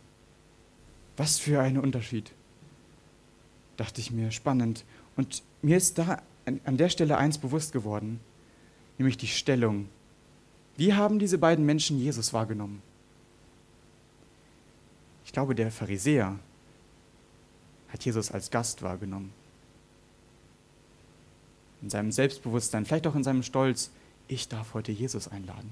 Was 1.17 1.39
für 1.39 1.61
ein 1.61 1.79
Unterschied, 1.79 2.33
dachte 3.77 4.01
ich 4.01 4.11
mir, 4.11 4.31
spannend. 4.31 4.85
Und 5.17 5.43
mir 5.63 5.77
ist 5.77 5.99
da 5.99 6.23
an 6.47 6.77
der 6.77 6.89
Stelle 6.89 7.19
eins 7.19 7.39
bewusst 7.39 7.73
geworden, 7.73 8.21
nämlich 8.99 9.19
die 9.19 9.27
Stellung. 9.27 9.89
Wie 10.77 10.95
haben 10.95 11.19
diese 11.19 11.39
beiden 11.39 11.67
Menschen 11.67 11.99
Jesus 11.99 12.33
wahrgenommen? 12.33 12.83
Ich 15.27 15.33
glaube, 15.33 15.55
der 15.55 15.71
Pharisäer 15.71 16.39
hat 17.89 18.05
Jesus 18.05 18.31
als 18.31 18.51
Gast 18.51 18.83
wahrgenommen. 18.83 19.33
In 21.83 21.91
seinem 21.91 22.13
Selbstbewusstsein, 22.13 22.85
vielleicht 22.85 23.07
auch 23.07 23.15
in 23.15 23.25
seinem 23.25 23.43
Stolz, 23.43 23.91
ich 24.29 24.49
darf 24.49 24.75
heute 24.75 24.93
Jesus 24.93 25.29
einladen. 25.29 25.71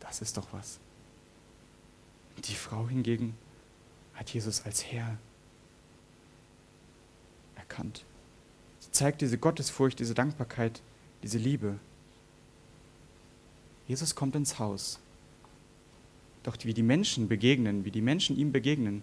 Das 0.00 0.22
ist 0.22 0.36
doch 0.36 0.48
was. 0.52 0.78
Die 2.44 2.54
Frau 2.54 2.88
hingegen 2.88 3.34
hat 4.14 4.30
Jesus 4.30 4.64
als 4.64 4.84
Herr 4.84 5.18
erkannt. 7.56 8.04
Sie 8.80 8.90
zeigt 8.90 9.20
diese 9.20 9.38
Gottesfurcht, 9.38 9.98
diese 9.98 10.14
Dankbarkeit, 10.14 10.80
diese 11.22 11.38
Liebe. 11.38 11.78
Jesus 13.86 14.14
kommt 14.14 14.34
ins 14.34 14.58
Haus. 14.58 14.98
Doch 16.42 16.56
wie 16.62 16.74
die 16.74 16.82
Menschen 16.82 17.28
begegnen, 17.28 17.84
wie 17.84 17.90
die 17.90 18.00
Menschen 18.00 18.36
ihm 18.36 18.52
begegnen, 18.52 19.02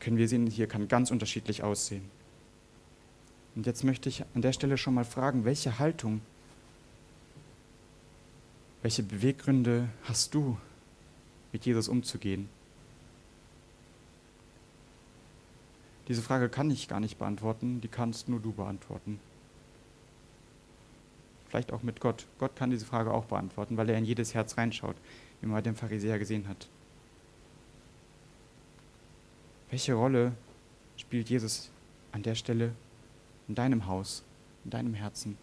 können 0.00 0.16
wir 0.16 0.28
sehen, 0.28 0.46
hier 0.46 0.66
kann 0.66 0.88
ganz 0.88 1.10
unterschiedlich 1.10 1.62
aussehen. 1.62 2.10
Und 3.56 3.66
jetzt 3.66 3.82
möchte 3.82 4.08
ich 4.08 4.24
an 4.34 4.42
der 4.42 4.52
Stelle 4.52 4.78
schon 4.78 4.94
mal 4.94 5.04
fragen, 5.04 5.44
welche 5.44 5.78
Haltung, 5.78 6.20
welche 8.82 9.02
Beweggründe 9.02 9.88
hast 10.04 10.34
du, 10.34 10.56
mit 11.52 11.64
Jesus 11.64 11.88
umzugehen? 11.88 12.48
Diese 16.06 16.22
Frage 16.22 16.48
kann 16.48 16.70
ich 16.70 16.86
gar 16.86 17.00
nicht 17.00 17.18
beantworten, 17.18 17.80
die 17.80 17.88
kannst 17.88 18.28
nur 18.28 18.38
du 18.38 18.52
beantworten. 18.52 19.18
Vielleicht 21.48 21.72
auch 21.72 21.82
mit 21.82 22.00
Gott. 22.00 22.26
Gott 22.38 22.54
kann 22.54 22.70
diese 22.70 22.84
Frage 22.84 23.12
auch 23.12 23.24
beantworten, 23.24 23.76
weil 23.76 23.88
er 23.88 23.98
in 23.98 24.04
jedes 24.04 24.34
Herz 24.34 24.56
reinschaut 24.56 24.96
wie 25.40 25.46
man 25.46 25.62
den 25.62 25.76
Pharisäer 25.76 26.18
gesehen 26.18 26.48
hat. 26.48 26.68
Welche 29.70 29.94
Rolle 29.94 30.32
spielt 30.96 31.28
Jesus 31.28 31.70
an 32.12 32.22
der 32.22 32.34
Stelle 32.34 32.72
in 33.48 33.54
deinem 33.54 33.86
Haus, 33.86 34.22
in 34.64 34.70
deinem 34.70 34.94
Herzen? 34.94 35.36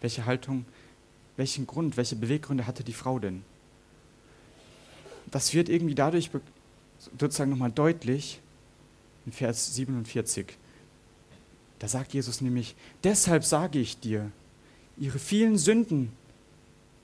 Welche 0.00 0.26
Haltung, 0.26 0.64
welchen 1.36 1.66
Grund, 1.66 1.96
welche 1.96 2.16
Beweggründe 2.16 2.66
hatte 2.66 2.84
die 2.84 2.92
Frau 2.92 3.18
denn? 3.18 3.42
Das 5.30 5.52
wird 5.54 5.68
irgendwie 5.68 5.94
dadurch 5.94 6.30
sozusagen 7.18 7.50
nochmal 7.50 7.72
deutlich, 7.72 8.40
in 9.26 9.32
Vers 9.32 9.74
47. 9.74 10.56
Da 11.78 11.86
sagt 11.86 12.14
Jesus 12.14 12.40
nämlich, 12.40 12.74
deshalb 13.04 13.44
sage 13.44 13.78
ich 13.78 14.00
dir, 14.00 14.32
ihre 14.96 15.18
vielen 15.18 15.58
Sünden 15.58 16.12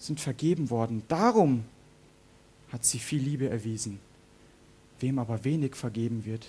sind 0.05 0.21
vergeben 0.21 0.71
worden. 0.71 1.03
Darum 1.09 1.65
hat 2.71 2.85
sie 2.85 2.99
viel 2.99 3.23
Liebe 3.23 3.49
erwiesen. 3.49 3.99
Wem 5.01 5.19
aber 5.19 5.45
wenig 5.45 5.75
vergeben 5.75 6.25
wird, 6.25 6.47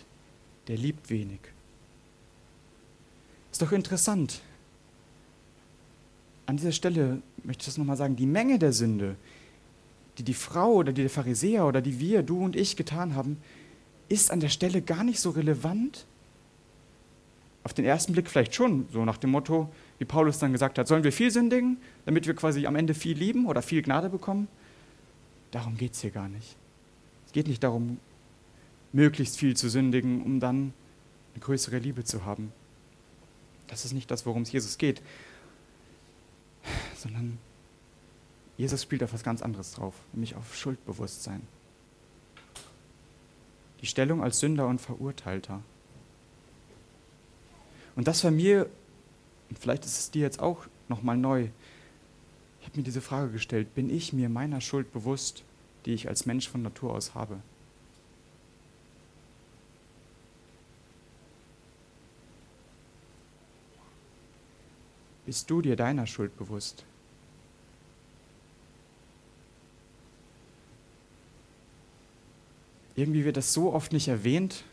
der 0.67 0.77
liebt 0.77 1.09
wenig. 1.09 1.39
Ist 3.51 3.61
doch 3.61 3.71
interessant. 3.71 4.41
An 6.45 6.57
dieser 6.57 6.71
Stelle 6.71 7.21
möchte 7.43 7.61
ich 7.61 7.65
das 7.65 7.77
nochmal 7.77 7.97
sagen, 7.97 8.15
die 8.15 8.25
Menge 8.25 8.59
der 8.59 8.73
Sünde, 8.73 9.15
die 10.17 10.23
die 10.23 10.33
Frau 10.33 10.73
oder 10.73 10.91
die 10.91 11.01
der 11.01 11.09
Pharisäer 11.09 11.65
oder 11.65 11.81
die 11.81 11.99
wir, 11.99 12.23
du 12.23 12.43
und 12.43 12.55
ich 12.55 12.75
getan 12.75 13.15
haben, 13.15 13.37
ist 14.09 14.31
an 14.31 14.39
der 14.39 14.49
Stelle 14.49 14.81
gar 14.81 15.03
nicht 15.03 15.19
so 15.19 15.31
relevant. 15.31 16.05
Auf 17.63 17.73
den 17.73 17.85
ersten 17.85 18.13
Blick 18.13 18.29
vielleicht 18.29 18.53
schon, 18.53 18.87
so 18.91 19.05
nach 19.05 19.17
dem 19.17 19.31
Motto, 19.31 19.69
wie 19.97 20.05
Paulus 20.05 20.39
dann 20.39 20.51
gesagt 20.51 20.77
hat, 20.77 20.87
sollen 20.87 21.03
wir 21.03 21.11
viel 21.11 21.31
sündigen, 21.31 21.77
damit 22.05 22.27
wir 22.27 22.35
quasi 22.35 22.65
am 22.65 22.75
Ende 22.75 22.93
viel 22.93 23.17
lieben 23.17 23.45
oder 23.45 23.61
viel 23.61 23.81
Gnade 23.81 24.09
bekommen? 24.09 24.47
Darum 25.51 25.77
geht 25.77 25.93
es 25.93 26.01
hier 26.01 26.11
gar 26.11 26.27
nicht. 26.27 26.55
Es 27.25 27.31
geht 27.31 27.47
nicht 27.47 27.63
darum, 27.63 27.99
möglichst 28.91 29.37
viel 29.37 29.55
zu 29.55 29.69
sündigen, 29.69 30.23
um 30.23 30.39
dann 30.39 30.73
eine 31.33 31.41
größere 31.41 31.79
Liebe 31.79 32.03
zu 32.03 32.25
haben. 32.25 32.51
Das 33.67 33.85
ist 33.85 33.93
nicht 33.93 34.11
das, 34.11 34.25
worum 34.25 34.43
es 34.43 34.51
Jesus 34.51 34.77
geht, 34.77 35.01
sondern 36.97 37.37
Jesus 38.57 38.83
spielt 38.83 39.03
auf 39.03 39.13
was 39.13 39.23
ganz 39.23 39.41
anderes 39.41 39.73
drauf, 39.73 39.95
nämlich 40.13 40.35
auf 40.35 40.55
Schuldbewusstsein 40.55 41.41
die 43.81 43.89
Stellung 43.89 44.23
als 44.23 44.39
Sünder 44.39 44.67
und 44.67 44.81
Verurteilter. 44.81 45.61
Und 47.95 48.07
das 48.07 48.23
war 48.23 48.31
mir, 48.31 48.67
und 49.55 49.61
vielleicht 49.61 49.85
ist 49.85 49.97
es 49.97 50.11
dir 50.11 50.23
jetzt 50.23 50.41
auch 50.41 50.65
nochmal 50.89 51.15
neu. 51.15 51.47
Ich 52.59 52.67
habe 52.67 52.77
mir 52.77 52.83
diese 52.83 52.99
Frage 52.99 53.31
gestellt, 53.31 53.73
bin 53.73 53.89
ich 53.89 54.11
mir 54.11 54.27
meiner 54.27 54.59
Schuld 54.59 54.91
bewusst, 54.91 55.43
die 55.85 55.93
ich 55.93 56.09
als 56.09 56.25
Mensch 56.25 56.49
von 56.49 56.61
Natur 56.61 56.93
aus 56.93 57.15
habe? 57.15 57.37
Bist 65.25 65.49
du 65.49 65.61
dir 65.61 65.77
deiner 65.77 66.05
Schuld 66.05 66.37
bewusst? 66.37 66.83
Irgendwie 72.97 73.23
wird 73.23 73.37
das 73.37 73.53
so 73.53 73.71
oft 73.71 73.93
nicht 73.93 74.09
erwähnt 74.09 74.65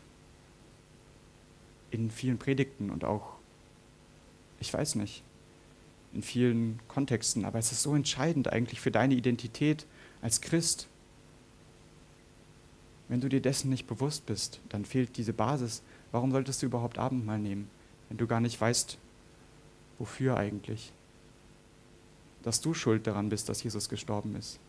in 1.89 2.11
vielen 2.11 2.37
Predigten 2.37 2.89
und 2.89 3.05
auch 3.05 3.37
ich 4.63 4.73
weiß 4.73 4.95
nicht, 4.95 5.23
in 6.13 6.21
vielen 6.21 6.79
Kontexten, 6.87 7.43
aber 7.43 7.59
es 7.59 7.73
ist 7.73 7.83
so 7.83 7.95
entscheidend 7.95 8.47
eigentlich 8.47 8.79
für 8.79 8.91
deine 8.91 9.13
Identität 9.13 9.85
als 10.21 10.39
Christ. 10.39 10.87
Wenn 13.09 13.19
du 13.19 13.27
dir 13.27 13.41
dessen 13.41 13.69
nicht 13.69 13.87
bewusst 13.87 14.25
bist, 14.25 14.61
dann 14.69 14.85
fehlt 14.85 15.17
diese 15.17 15.33
Basis. 15.33 15.83
Warum 16.13 16.31
solltest 16.31 16.61
du 16.61 16.67
überhaupt 16.67 16.97
Abendmahl 16.97 17.39
nehmen, 17.39 17.69
wenn 18.07 18.17
du 18.17 18.25
gar 18.25 18.39
nicht 18.39 18.59
weißt, 18.59 18.97
wofür 19.99 20.37
eigentlich? 20.37 20.93
Dass 22.41 22.61
du 22.61 22.73
schuld 22.73 23.05
daran 23.05 23.27
bist, 23.27 23.49
dass 23.49 23.63
Jesus 23.63 23.89
gestorben 23.89 24.37
ist. 24.37 24.59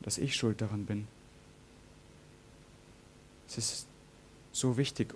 Dass 0.00 0.18
ich 0.18 0.34
schuld 0.34 0.60
daran 0.60 0.86
bin. 0.86 1.06
Es 3.46 3.58
ist 3.58 3.86
so 4.50 4.76
wichtig. 4.76 5.14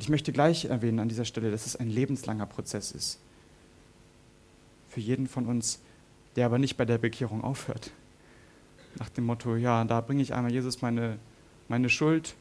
Und 0.00 0.04
ich 0.04 0.08
möchte 0.08 0.32
gleich 0.32 0.64
erwähnen 0.64 0.98
an 0.98 1.10
dieser 1.10 1.26
Stelle, 1.26 1.50
dass 1.50 1.66
es 1.66 1.76
ein 1.76 1.90
lebenslanger 1.90 2.46
Prozess 2.46 2.90
ist. 2.90 3.20
Für 4.88 5.00
jeden 5.00 5.26
von 5.26 5.44
uns, 5.44 5.78
der 6.36 6.46
aber 6.46 6.58
nicht 6.58 6.78
bei 6.78 6.86
der 6.86 6.96
Bekehrung 6.96 7.44
aufhört. 7.44 7.90
Nach 8.98 9.10
dem 9.10 9.26
Motto, 9.26 9.56
ja, 9.56 9.84
da 9.84 10.00
bringe 10.00 10.22
ich 10.22 10.32
einmal 10.32 10.52
Jesus 10.52 10.80
meine, 10.80 11.18
meine 11.68 11.90
Schuld, 11.90 12.34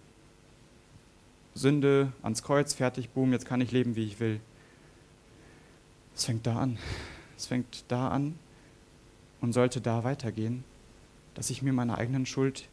Sünde 1.53 2.13
ans 2.21 2.43
Kreuz, 2.43 2.73
fertig, 2.73 3.09
boom, 3.09 3.33
jetzt 3.33 3.45
kann 3.45 3.59
ich 3.59 3.73
leben, 3.73 3.97
wie 3.97 4.05
ich 4.05 4.21
will. 4.21 4.39
Es 6.15 6.23
fängt 6.23 6.47
da 6.47 6.59
an. 6.59 6.77
Es 7.35 7.47
fängt 7.47 7.83
da 7.89 8.07
an 8.07 8.39
und 9.41 9.51
sollte 9.51 9.81
da 9.81 10.05
weitergehen, 10.05 10.63
dass 11.33 11.49
ich 11.49 11.61
mir 11.61 11.73
meiner 11.73 11.97
eigenen 11.97 12.25
Schuld 12.25 12.69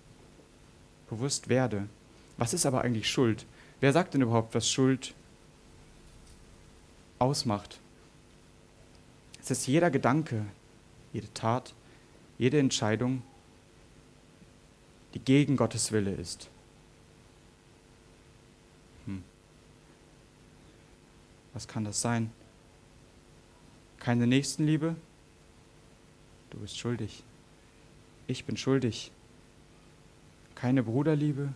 bewusst 1.11 1.49
werde. 1.49 1.89
Was 2.37 2.55
ist 2.55 2.67
aber 2.67 2.83
eigentlich 2.83 3.11
Schuld? 3.11 3.47
Wer 3.81 3.93
sagt 3.93 4.15
denn 4.15 4.23
überhaupt, 4.23 4.55
was 4.55 4.71
Schuld 4.71 5.15
ausmacht? 7.19 7.79
Es 9.41 9.51
ist 9.51 9.67
jeder 9.67 9.91
Gedanke, 9.91 10.47
jede 11.13 11.33
Tat, 11.35 11.75
jede 12.39 12.59
Entscheidung, 12.59 13.23
die 15.15 15.21
gegen 15.21 15.57
Gottes 15.57 15.93
Wille 15.93 16.13
ist. 16.13 16.49
Hm. 19.07 19.23
Was 21.53 21.69
kann 21.69 21.85
das 21.85 22.01
sein? 22.01 22.31
Keine 23.99 24.27
Nächstenliebe? 24.27 24.97
Du 26.51 26.59
bist 26.59 26.79
schuldig. 26.79 27.23
Ich 28.27 28.45
bin 28.45 28.57
schuldig. 28.57 29.11
Keine 30.55 30.83
Bruderliebe? 30.83 31.53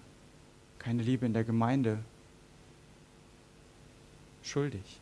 Keine 0.79 1.03
Liebe 1.03 1.27
in 1.27 1.33
der 1.33 1.45
Gemeinde? 1.45 2.05
Schuldig. 4.43 5.01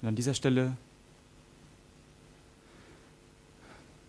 Und 0.00 0.08
an 0.08 0.16
dieser 0.16 0.34
Stelle 0.34 0.76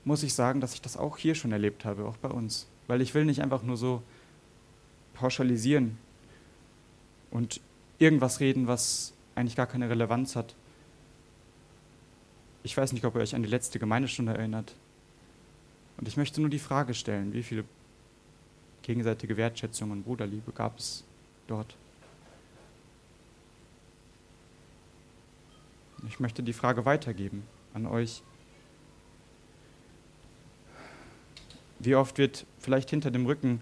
muss 0.06 0.24
ich 0.24 0.34
sagen, 0.34 0.62
dass 0.62 0.74
ich 0.74 0.82
das 0.82 0.98
auch 0.98 1.18
hier 1.18 1.36
schon 1.36 1.52
erlebt 1.52 1.86
habe, 1.86 2.06
auch 2.06 2.18
bei 2.18 2.30
uns. 2.30 2.68
Weil 2.88 3.02
ich 3.02 3.14
will 3.14 3.26
nicht 3.26 3.42
einfach 3.42 3.64
nur 3.64 3.78
so 3.78 4.02
pauschalisieren 5.14 5.98
und 7.32 7.60
irgendwas 8.00 8.40
reden, 8.40 8.68
was 8.68 9.14
eigentlich 9.36 9.56
gar 9.56 9.68
keine 9.68 9.90
Relevanz 9.90 10.36
hat. 10.36 10.56
Ich 12.64 12.76
weiß 12.76 12.94
nicht, 12.94 13.06
ob 13.06 13.16
ihr 13.16 13.22
euch 13.22 13.36
an 13.36 13.44
die 13.44 13.50
letzte 13.50 13.80
Gemeindestunde 13.80 14.34
erinnert. 14.34 14.76
Und 15.98 16.08
ich 16.08 16.18
möchte 16.18 16.42
nur 16.42 16.50
die 16.50 16.60
Frage 16.60 16.94
stellen, 16.94 17.34
wie 17.34 17.44
viele 17.44 17.66
gegenseitige 18.84 19.38
Wertschätzung 19.38 19.92
und 19.92 20.04
Bruderliebe 20.04 20.52
gab 20.52 20.78
es 20.78 21.04
dort? 21.48 21.76
Ich 26.08 26.20
möchte 26.20 26.44
die 26.44 26.54
Frage 26.54 26.86
weitergeben 26.86 27.44
an 27.74 27.86
euch. 27.86 28.24
Wie 31.80 31.96
oft 31.96 32.18
wird 32.18 32.46
vielleicht 32.60 32.90
hinter 32.90 33.12
dem 33.12 33.26
Rücken 33.26 33.62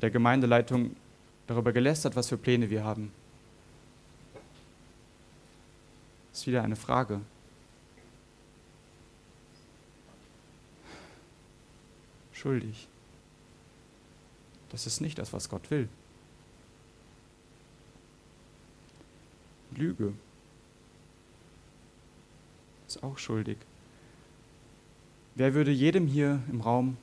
der 0.00 0.10
Gemeindeleitung 0.10 0.96
darüber 1.46 1.72
gelästert, 1.72 2.16
was 2.16 2.28
für 2.28 2.36
Pläne 2.36 2.70
wir 2.70 2.84
haben? 2.84 3.12
Das 6.30 6.40
ist 6.40 6.46
wieder 6.46 6.62
eine 6.62 6.76
Frage. 6.76 7.20
Schuldig. 12.32 12.88
Das 14.70 14.86
ist 14.86 15.00
nicht 15.00 15.18
das, 15.18 15.32
was 15.32 15.48
Gott 15.48 15.70
will. 15.70 15.88
Lüge 19.76 20.12
ist 22.86 23.02
auch 23.02 23.18
schuldig. 23.18 23.58
Wer 25.34 25.54
würde 25.54 25.70
jedem 25.70 26.06
hier 26.06 26.42
im 26.50 26.60
Raum 26.60 26.96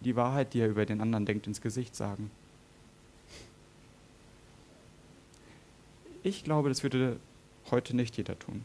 die 0.00 0.16
Wahrheit, 0.16 0.54
die 0.54 0.60
er 0.60 0.68
über 0.68 0.86
den 0.86 1.00
anderen 1.00 1.26
denkt, 1.26 1.46
ins 1.46 1.60
Gesicht 1.60 1.94
sagen? 1.94 2.30
Ich 6.22 6.42
glaube, 6.42 6.68
das 6.68 6.82
würde 6.82 7.20
heute 7.70 7.94
nicht 7.94 8.16
jeder 8.16 8.38
tun. 8.38 8.64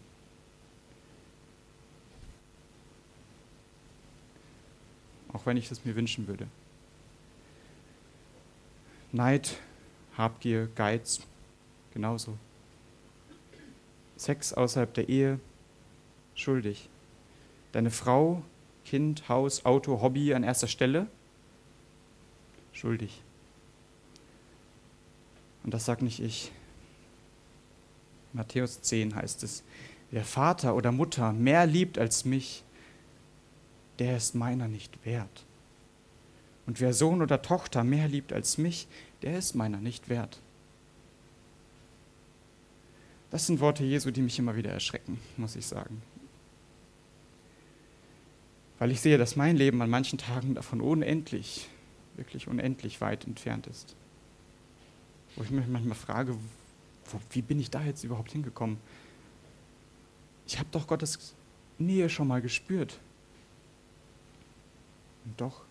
Auch 5.33 5.45
wenn 5.45 5.57
ich 5.57 5.69
es 5.69 5.85
mir 5.85 5.95
wünschen 5.95 6.27
würde. 6.27 6.47
Neid, 9.11 9.57
Habgier, 10.17 10.69
Geiz, 10.75 11.21
genauso. 11.93 12.37
Sex 14.15 14.53
außerhalb 14.53 14.93
der 14.93 15.09
Ehe, 15.09 15.39
schuldig. 16.35 16.89
Deine 17.71 17.91
Frau 17.91 18.43
Kind, 18.85 19.29
Haus, 19.29 19.65
Auto, 19.65 20.01
Hobby 20.01 20.33
an 20.33 20.43
erster 20.43 20.67
Stelle? 20.67 21.07
Schuldig. 22.73 23.21
Und 25.63 25.73
das 25.73 25.85
sagt 25.85 26.01
nicht 26.01 26.19
ich. 26.19 26.51
Matthäus 28.33 28.81
10 28.81 29.15
heißt 29.15 29.43
es, 29.43 29.63
wer 30.09 30.23
Vater 30.23 30.75
oder 30.75 30.91
Mutter 30.91 31.33
mehr 31.33 31.65
liebt 31.65 31.97
als 31.97 32.25
mich, 32.25 32.63
der 33.99 34.17
ist 34.17 34.35
meiner 34.35 34.67
nicht 34.67 35.05
wert. 35.05 35.45
Und 36.65 36.79
wer 36.79 36.93
Sohn 36.93 37.21
oder 37.21 37.41
Tochter 37.41 37.83
mehr 37.83 38.07
liebt 38.07 38.33
als 38.33 38.57
mich, 38.57 38.87
der 39.21 39.37
ist 39.37 39.55
meiner 39.55 39.77
nicht 39.77 40.09
wert. 40.09 40.39
Das 43.29 43.47
sind 43.47 43.59
Worte 43.59 43.83
Jesu, 43.83 44.11
die 44.11 44.21
mich 44.21 44.37
immer 44.39 44.55
wieder 44.55 44.71
erschrecken, 44.71 45.19
muss 45.37 45.55
ich 45.55 45.65
sagen 45.65 46.01
weil 48.81 48.89
ich 48.89 48.99
sehe, 48.99 49.19
dass 49.19 49.35
mein 49.35 49.57
Leben 49.57 49.79
an 49.83 49.91
manchen 49.91 50.17
Tagen 50.17 50.55
davon 50.55 50.81
unendlich, 50.81 51.69
wirklich 52.15 52.47
unendlich 52.47 52.99
weit 52.99 53.27
entfernt 53.27 53.67
ist. 53.67 53.95
Wo 55.35 55.43
ich 55.43 55.51
mich 55.51 55.67
manchmal 55.67 55.93
frage, 55.93 56.35
wo, 57.05 57.19
wie 57.29 57.43
bin 57.43 57.59
ich 57.59 57.69
da 57.69 57.83
jetzt 57.83 58.03
überhaupt 58.03 58.31
hingekommen? 58.31 58.77
Ich 60.47 60.57
habe 60.57 60.67
doch 60.71 60.87
Gottes 60.87 61.35
Nähe 61.77 62.09
schon 62.09 62.27
mal 62.27 62.41
gespürt. 62.41 62.97
Und 65.25 65.39
doch 65.39 65.61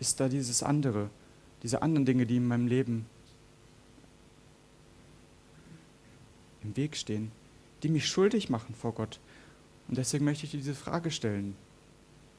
ist 0.00 0.18
da 0.18 0.28
dieses 0.28 0.62
andere, 0.62 1.10
diese 1.62 1.82
anderen 1.82 2.06
Dinge, 2.06 2.26
die 2.26 2.36
in 2.36 2.48
meinem 2.48 2.66
Leben 2.66 3.06
im 6.62 6.76
Weg 6.76 6.96
stehen 6.96 7.30
die 7.82 7.88
mich 7.88 8.08
schuldig 8.08 8.50
machen 8.50 8.74
vor 8.74 8.92
Gott. 8.92 9.20
Und 9.88 9.98
deswegen 9.98 10.24
möchte 10.24 10.44
ich 10.44 10.50
dir 10.50 10.58
diese 10.58 10.74
Frage 10.74 11.10
stellen. 11.10 11.56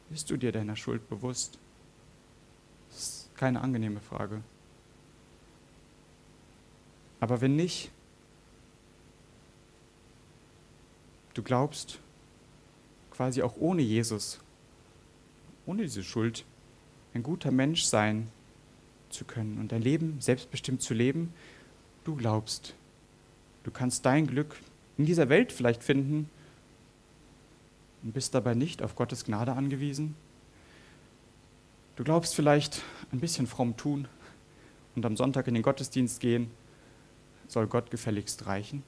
Bist 0.09 0.29
du 0.29 0.37
dir 0.37 0.51
deiner 0.51 0.75
Schuld 0.75 1.07
bewusst? 1.09 1.57
Das 2.89 2.99
ist 2.99 3.35
keine 3.35 3.61
angenehme 3.61 3.99
Frage. 3.99 4.41
Aber 7.19 7.41
wenn 7.41 7.55
nicht, 7.55 7.91
du 11.33 11.43
glaubst, 11.43 11.99
quasi 13.11 13.41
auch 13.41 13.55
ohne 13.57 13.81
Jesus, 13.81 14.39
ohne 15.65 15.83
diese 15.83 16.03
Schuld, 16.03 16.45
ein 17.13 17.23
guter 17.23 17.51
Mensch 17.51 17.83
sein 17.83 18.29
zu 19.09 19.25
können 19.25 19.57
und 19.59 19.71
dein 19.71 19.81
Leben 19.81 20.19
selbstbestimmt 20.19 20.81
zu 20.81 20.93
leben, 20.93 21.33
du 22.03 22.15
glaubst, 22.15 22.75
du 23.63 23.71
kannst 23.71 24.05
dein 24.05 24.27
Glück 24.27 24.57
in 24.97 25.05
dieser 25.05 25.29
Welt 25.29 25.51
vielleicht 25.51 25.83
finden 25.83 26.29
und 28.03 28.13
bist 28.13 28.33
dabei 28.33 28.53
nicht 28.53 28.81
auf 28.81 28.95
Gottes 28.95 29.25
Gnade 29.25 29.53
angewiesen? 29.53 30.15
Du 31.95 32.03
glaubst 32.03 32.35
vielleicht 32.35 32.81
ein 33.11 33.19
bisschen 33.19 33.47
fromm 33.47 33.75
tun 33.77 34.07
und 34.95 35.05
am 35.05 35.17
Sonntag 35.17 35.47
in 35.47 35.53
den 35.53 35.63
Gottesdienst 35.63 36.19
gehen, 36.19 36.49
soll 37.47 37.67
Gott 37.67 37.91
gefälligst 37.91 38.45
reichen? 38.45 38.83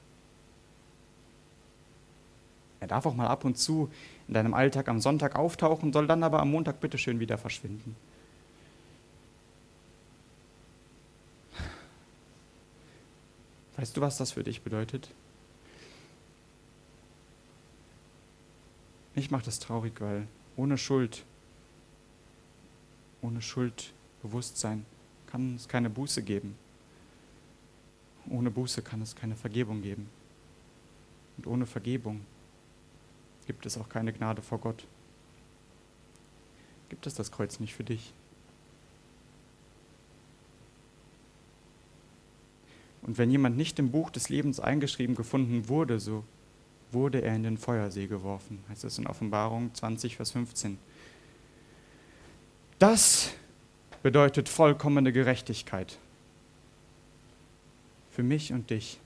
Er 2.80 2.88
darf 2.88 3.06
auch 3.06 3.14
mal 3.14 3.28
ab 3.28 3.44
und 3.44 3.56
zu 3.56 3.90
in 4.28 4.34
deinem 4.34 4.52
Alltag 4.52 4.88
am 4.88 5.00
Sonntag 5.00 5.36
auftauchen, 5.36 5.92
soll 5.92 6.06
dann 6.06 6.22
aber 6.22 6.40
am 6.40 6.50
Montag 6.50 6.80
bitteschön 6.80 7.20
wieder 7.20 7.38
verschwinden. 7.38 7.96
Weißt 13.76 13.96
du, 13.96 14.00
was 14.00 14.18
das 14.18 14.32
für 14.32 14.44
dich 14.44 14.62
bedeutet? 14.62 15.08
Ich 19.16 19.30
mache 19.30 19.44
das 19.44 19.58
traurig, 19.58 20.00
weil 20.00 20.26
ohne 20.56 20.78
Schuld, 20.78 21.24
ohne 23.22 23.40
Schuldbewusstsein 23.40 24.84
kann 25.26 25.56
es 25.56 25.68
keine 25.68 25.90
Buße 25.90 26.22
geben. 26.22 26.56
Ohne 28.28 28.50
Buße 28.50 28.82
kann 28.82 29.02
es 29.02 29.14
keine 29.14 29.36
Vergebung 29.36 29.82
geben. 29.82 30.08
Und 31.36 31.46
ohne 31.46 31.66
Vergebung 31.66 32.24
gibt 33.46 33.66
es 33.66 33.76
auch 33.76 33.88
keine 33.88 34.12
Gnade 34.12 34.42
vor 34.42 34.58
Gott. 34.58 34.86
Gibt 36.88 37.06
es 37.06 37.14
das 37.14 37.30
Kreuz 37.30 37.60
nicht 37.60 37.74
für 37.74 37.84
dich? 37.84 38.12
Und 43.04 43.18
wenn 43.18 43.30
jemand 43.30 43.56
nicht 43.56 43.78
im 43.78 43.90
Buch 43.90 44.10
des 44.10 44.28
Lebens 44.28 44.60
eingeschrieben 44.60 45.14
gefunden 45.14 45.68
wurde, 45.68 46.00
so 46.00 46.24
wurde 46.90 47.22
er 47.22 47.36
in 47.36 47.42
den 47.42 47.58
Feuersee 47.58 48.06
geworfen, 48.06 48.58
heißt 48.68 48.84
es 48.84 48.98
in 48.98 49.06
Offenbarung 49.06 49.72
20, 49.74 50.16
Vers 50.16 50.30
15. 50.32 50.78
Das 52.78 53.32
bedeutet 54.02 54.48
vollkommene 54.48 55.12
Gerechtigkeit 55.12 55.98
für 58.10 58.22
mich 58.22 58.52
und 58.52 58.70
dich. 58.70 59.00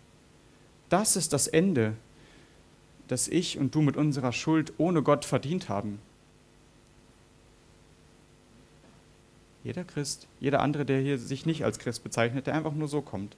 Das 0.88 1.16
ist 1.16 1.32
das 1.32 1.46
Ende, 1.46 1.94
das 3.08 3.26
ich 3.26 3.58
und 3.58 3.74
du 3.74 3.80
mit 3.80 3.96
unserer 3.96 4.32
Schuld 4.32 4.72
ohne 4.78 5.02
Gott 5.02 5.24
verdient 5.24 5.68
haben. 5.68 5.98
Jeder 9.68 9.84
Christ, 9.84 10.26
jeder 10.40 10.60
andere, 10.60 10.86
der 10.86 10.98
hier 11.02 11.18
sich 11.18 11.44
nicht 11.44 11.62
als 11.62 11.78
Christ 11.78 12.02
bezeichnet, 12.02 12.46
der 12.46 12.54
einfach 12.54 12.72
nur 12.72 12.88
so 12.88 13.02
kommt. 13.02 13.36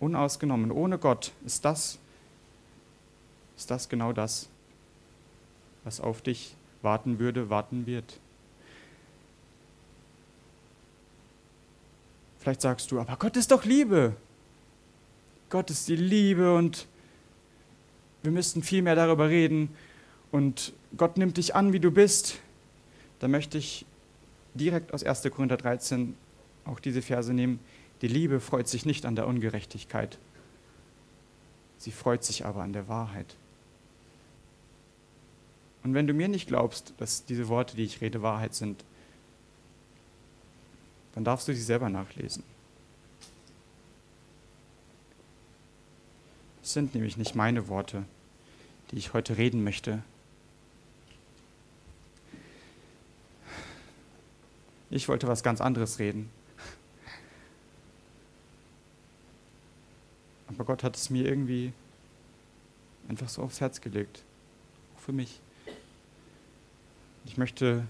Unausgenommen, 0.00 0.72
ohne 0.72 0.98
Gott 0.98 1.30
ist 1.46 1.64
das, 1.64 2.00
ist 3.56 3.70
das 3.70 3.88
genau 3.88 4.12
das, 4.12 4.48
was 5.84 6.00
auf 6.00 6.20
dich 6.20 6.56
warten 6.82 7.20
würde, 7.20 7.48
warten 7.48 7.86
wird. 7.86 8.18
Vielleicht 12.40 12.62
sagst 12.62 12.90
du, 12.90 12.98
aber 12.98 13.14
Gott 13.18 13.36
ist 13.36 13.52
doch 13.52 13.64
Liebe. 13.64 14.16
Gott 15.48 15.70
ist 15.70 15.86
die 15.86 15.94
Liebe 15.94 16.56
und 16.56 16.88
wir 18.24 18.32
müssten 18.32 18.64
viel 18.64 18.82
mehr 18.82 18.96
darüber 18.96 19.28
reden 19.28 19.68
und 20.32 20.72
Gott 20.96 21.18
nimmt 21.18 21.36
dich 21.36 21.54
an, 21.54 21.72
wie 21.72 21.78
du 21.78 21.92
bist. 21.92 22.40
Da 23.20 23.28
möchte 23.28 23.58
ich 23.58 23.86
direkt 24.54 24.92
aus 24.92 25.04
1. 25.04 25.22
Korinther 25.30 25.56
13 25.56 26.14
auch 26.64 26.80
diese 26.80 27.02
Verse 27.02 27.32
nehmen. 27.32 27.60
Die 28.02 28.08
Liebe 28.08 28.40
freut 28.40 28.68
sich 28.68 28.86
nicht 28.86 29.06
an 29.06 29.16
der 29.16 29.26
Ungerechtigkeit, 29.26 30.18
sie 31.78 31.90
freut 31.90 32.24
sich 32.24 32.44
aber 32.46 32.62
an 32.62 32.72
der 32.72 32.88
Wahrheit. 32.88 33.34
Und 35.82 35.94
wenn 35.94 36.06
du 36.06 36.12
mir 36.12 36.28
nicht 36.28 36.48
glaubst, 36.48 36.92
dass 36.98 37.24
diese 37.24 37.48
Worte, 37.48 37.76
die 37.76 37.84
ich 37.84 38.00
rede, 38.00 38.22
Wahrheit 38.22 38.54
sind, 38.54 38.84
dann 41.14 41.24
darfst 41.24 41.48
du 41.48 41.54
sie 41.54 41.62
selber 41.62 41.88
nachlesen. 41.88 42.42
Es 46.62 46.74
sind 46.74 46.94
nämlich 46.94 47.16
nicht 47.16 47.34
meine 47.34 47.68
Worte, 47.68 48.04
die 48.90 48.98
ich 48.98 49.14
heute 49.14 49.38
reden 49.38 49.64
möchte. 49.64 50.02
Ich 54.90 55.08
wollte 55.08 55.28
was 55.28 55.42
ganz 55.42 55.60
anderes 55.60 55.98
reden. 55.98 56.30
Aber 60.48 60.64
Gott 60.64 60.82
hat 60.82 60.96
es 60.96 61.10
mir 61.10 61.26
irgendwie 61.26 61.72
einfach 63.08 63.28
so 63.28 63.42
aufs 63.42 63.60
Herz 63.60 63.80
gelegt. 63.80 64.24
Auch 64.96 65.00
für 65.00 65.12
mich. 65.12 65.40
Ich 67.26 67.36
möchte 67.36 67.86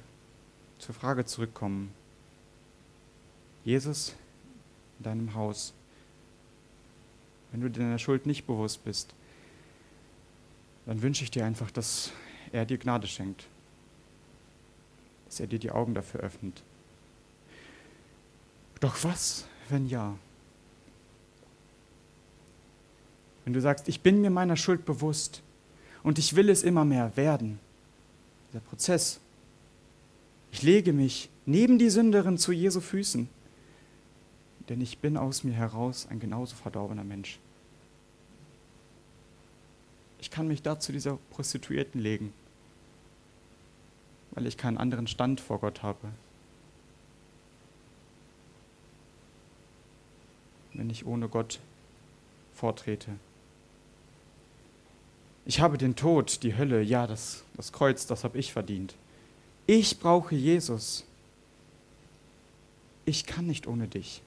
zur 0.79 0.95
Frage 0.95 1.25
zurückkommen. 1.25 1.95
Jesus 3.65 4.15
in 4.99 5.05
deinem 5.05 5.35
Haus 5.35 5.73
wenn 7.51 7.61
du 7.61 7.71
deiner 7.71 7.99
Schuld 7.99 8.27
nicht 8.27 8.47
bewusst 8.47 8.85
bist, 8.85 9.15
dann 10.87 11.03
wünsche 11.03 11.25
ich 11.25 11.31
dir 11.31 11.45
einfach, 11.45 11.71
dass 11.71 12.13
er 12.53 12.65
dir 12.65 12.79
Gnade 12.79 13.07
schenkt, 13.07 13.47
dass 15.27 15.41
er 15.41 15.47
dir 15.47 15.59
die 15.59 15.71
Augen 15.71 15.95
dafür 15.95 16.21
öffnet. 16.21 16.63
Doch 18.81 19.03
was, 19.05 19.47
wenn 19.69 19.89
ja? 19.89 20.17
Wenn 23.45 23.53
du 23.53 23.61
sagst, 23.61 23.89
ich 23.89 24.01
bin 24.01 24.21
mir 24.21 24.31
meiner 24.31 24.57
Schuld 24.57 24.85
bewusst 24.85 25.43
und 26.03 26.19
ich 26.19 26.37
will 26.37 26.51
es 26.51 26.63
immer 26.63 26.85
mehr 26.85 27.17
werden, 27.17 27.59
dieser 28.49 28.61
Prozess, 28.61 29.21
ich 30.53 30.63
lege 30.63 30.93
mich 30.93 31.29
neben 31.47 31.79
die 31.79 31.91
Sünderin 31.91 32.39
zu 32.39 32.53
Jesu 32.53 32.81
Füßen 32.81 33.29
denn 34.69 34.81
ich 34.81 34.99
bin 34.99 35.17
aus 35.17 35.45
mir 35.45 35.55
heraus 35.55 36.07
ein 36.11 36.21
genauso 36.21 36.55
verdorbener 36.55 37.05
Mensch. 37.05 37.39
Ich 40.21 40.31
kann 40.31 40.49
mich 40.49 40.63
da 40.63 40.79
zu 40.79 40.93
dieser 40.93 41.19
Prostituierten 41.31 42.01
legen, 42.01 42.33
weil 44.33 44.47
ich 44.47 44.57
keinen 44.57 44.77
anderen 44.77 45.07
Stand 45.07 45.41
vor 45.41 45.61
Gott 45.61 45.83
habe. 45.83 46.09
Wenn 50.79 50.91
ich 50.91 51.05
ohne 51.05 51.29
Gott 51.29 51.59
vortrete. 52.55 53.11
Ich 55.45 55.61
habe 55.61 55.77
den 55.77 55.97
Tod, 55.97 56.45
die 56.45 56.57
Hölle, 56.57 56.83
ja, 56.83 57.09
das, 57.09 57.43
das 57.57 57.73
Kreuz, 57.73 58.07
das 58.07 58.23
habe 58.23 58.39
ich 58.39 58.53
verdient. 58.53 58.95
Ich 59.67 59.99
brauche 59.99 60.37
Jesus. 60.37 61.05
Ich 63.07 63.27
kann 63.27 63.49
nicht 63.49 63.67
ohne 63.67 63.89
dich. 63.89 64.23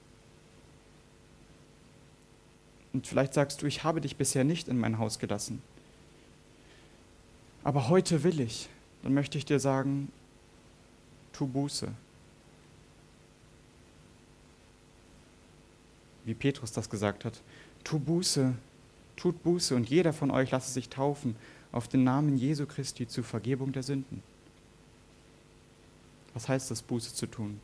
Und 2.92 3.06
vielleicht 3.06 3.32
sagst 3.32 3.62
du, 3.62 3.66
ich 3.66 3.82
habe 3.82 4.02
dich 4.02 4.16
bisher 4.16 4.44
nicht 4.44 4.68
in 4.68 4.78
mein 4.78 4.98
Haus 4.98 5.18
gelassen. 5.18 5.62
Aber 7.64 7.88
heute 7.88 8.24
will 8.24 8.40
ich. 8.40 8.68
Dann 9.02 9.14
möchte 9.14 9.38
ich 9.38 9.46
dir 9.46 9.58
sagen, 9.58 10.12
tu 11.32 11.46
Buße. 11.46 11.94
Wie 16.24 16.34
Petrus 16.34 16.72
das 16.72 16.88
gesagt 16.88 17.24
hat, 17.24 17.40
tu 17.84 17.98
Buße, 17.98 18.54
tut 19.16 19.42
Buße 19.42 19.74
und 19.74 19.88
jeder 19.88 20.12
von 20.12 20.30
euch 20.30 20.50
lasse 20.50 20.72
sich 20.72 20.88
taufen 20.88 21.36
auf 21.72 21.88
den 21.88 22.04
Namen 22.04 22.36
Jesu 22.36 22.66
Christi 22.66 23.08
zur 23.08 23.24
Vergebung 23.24 23.72
der 23.72 23.82
Sünden. 23.82 24.22
Was 26.34 26.48
heißt 26.48 26.70
das, 26.70 26.82
Buße 26.82 27.14
zu 27.14 27.26
tun? 27.26 27.60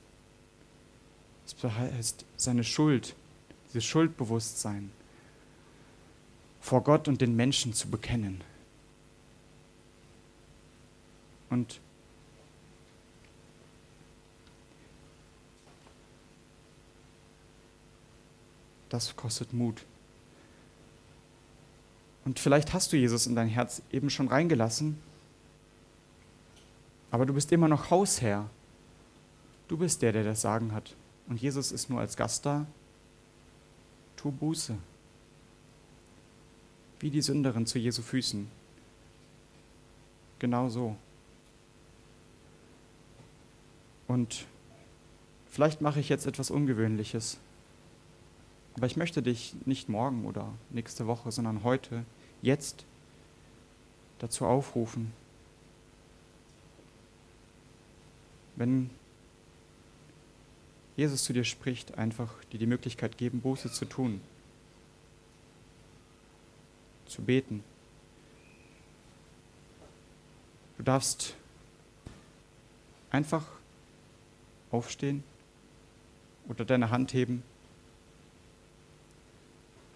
Es 1.46 1.62
heißt, 1.62 2.24
seine 2.36 2.64
Schuld, 2.64 3.14
dieses 3.68 3.84
Schuldbewusstsein 3.84 4.90
vor 6.60 6.82
Gott 6.82 7.08
und 7.08 7.20
den 7.20 7.34
Menschen 7.36 7.72
zu 7.72 7.88
bekennen. 7.88 8.42
Und 11.48 11.80
das 18.88 19.16
kostet 19.16 19.52
Mut. 19.52 19.84
Und 22.24 22.38
vielleicht 22.38 22.72
hast 22.74 22.92
du 22.92 22.96
Jesus 22.96 23.26
in 23.26 23.34
dein 23.34 23.48
Herz 23.48 23.82
eben 23.90 24.10
schon 24.10 24.28
reingelassen, 24.28 24.98
aber 27.10 27.24
du 27.24 27.32
bist 27.32 27.52
immer 27.52 27.68
noch 27.68 27.90
Hausherr. 27.90 28.48
Du 29.66 29.76
bist 29.78 30.02
der, 30.02 30.12
der 30.12 30.24
das 30.24 30.40
Sagen 30.42 30.72
hat. 30.72 30.94
Und 31.26 31.40
Jesus 31.40 31.72
ist 31.72 31.90
nur 31.90 32.00
als 32.00 32.16
Gast 32.16 32.44
da. 32.44 32.66
Tu 34.16 34.30
Buße 34.30 34.76
wie 37.00 37.10
die 37.10 37.22
Sünderin 37.22 37.66
zu 37.66 37.78
Jesu 37.78 38.02
Füßen. 38.02 38.48
Genau 40.38 40.68
so. 40.68 40.96
Und 44.06 44.46
vielleicht 45.50 45.80
mache 45.80 46.00
ich 46.00 46.08
jetzt 46.08 46.26
etwas 46.26 46.50
Ungewöhnliches, 46.50 47.38
aber 48.78 48.86
ich 48.86 48.96
möchte 48.96 49.22
dich 49.22 49.54
nicht 49.66 49.88
morgen 49.88 50.24
oder 50.24 50.52
nächste 50.70 51.08
Woche, 51.08 51.32
sondern 51.32 51.64
heute, 51.64 52.04
jetzt 52.42 52.84
dazu 54.20 54.46
aufrufen. 54.46 55.12
Wenn 58.54 58.90
Jesus 60.96 61.24
zu 61.24 61.32
dir 61.32 61.42
spricht, 61.42 61.98
einfach 61.98 62.32
dir 62.52 62.58
die 62.58 62.66
Möglichkeit 62.66 63.18
geben, 63.18 63.40
Buße 63.40 63.70
zu 63.72 63.84
tun, 63.84 64.20
zu 67.06 67.22
beten. 67.22 67.64
Du 70.76 70.84
darfst 70.84 71.34
einfach 73.10 73.44
aufstehen 74.70 75.24
oder 76.48 76.64
deine 76.64 76.90
Hand 76.90 77.12
heben 77.12 77.42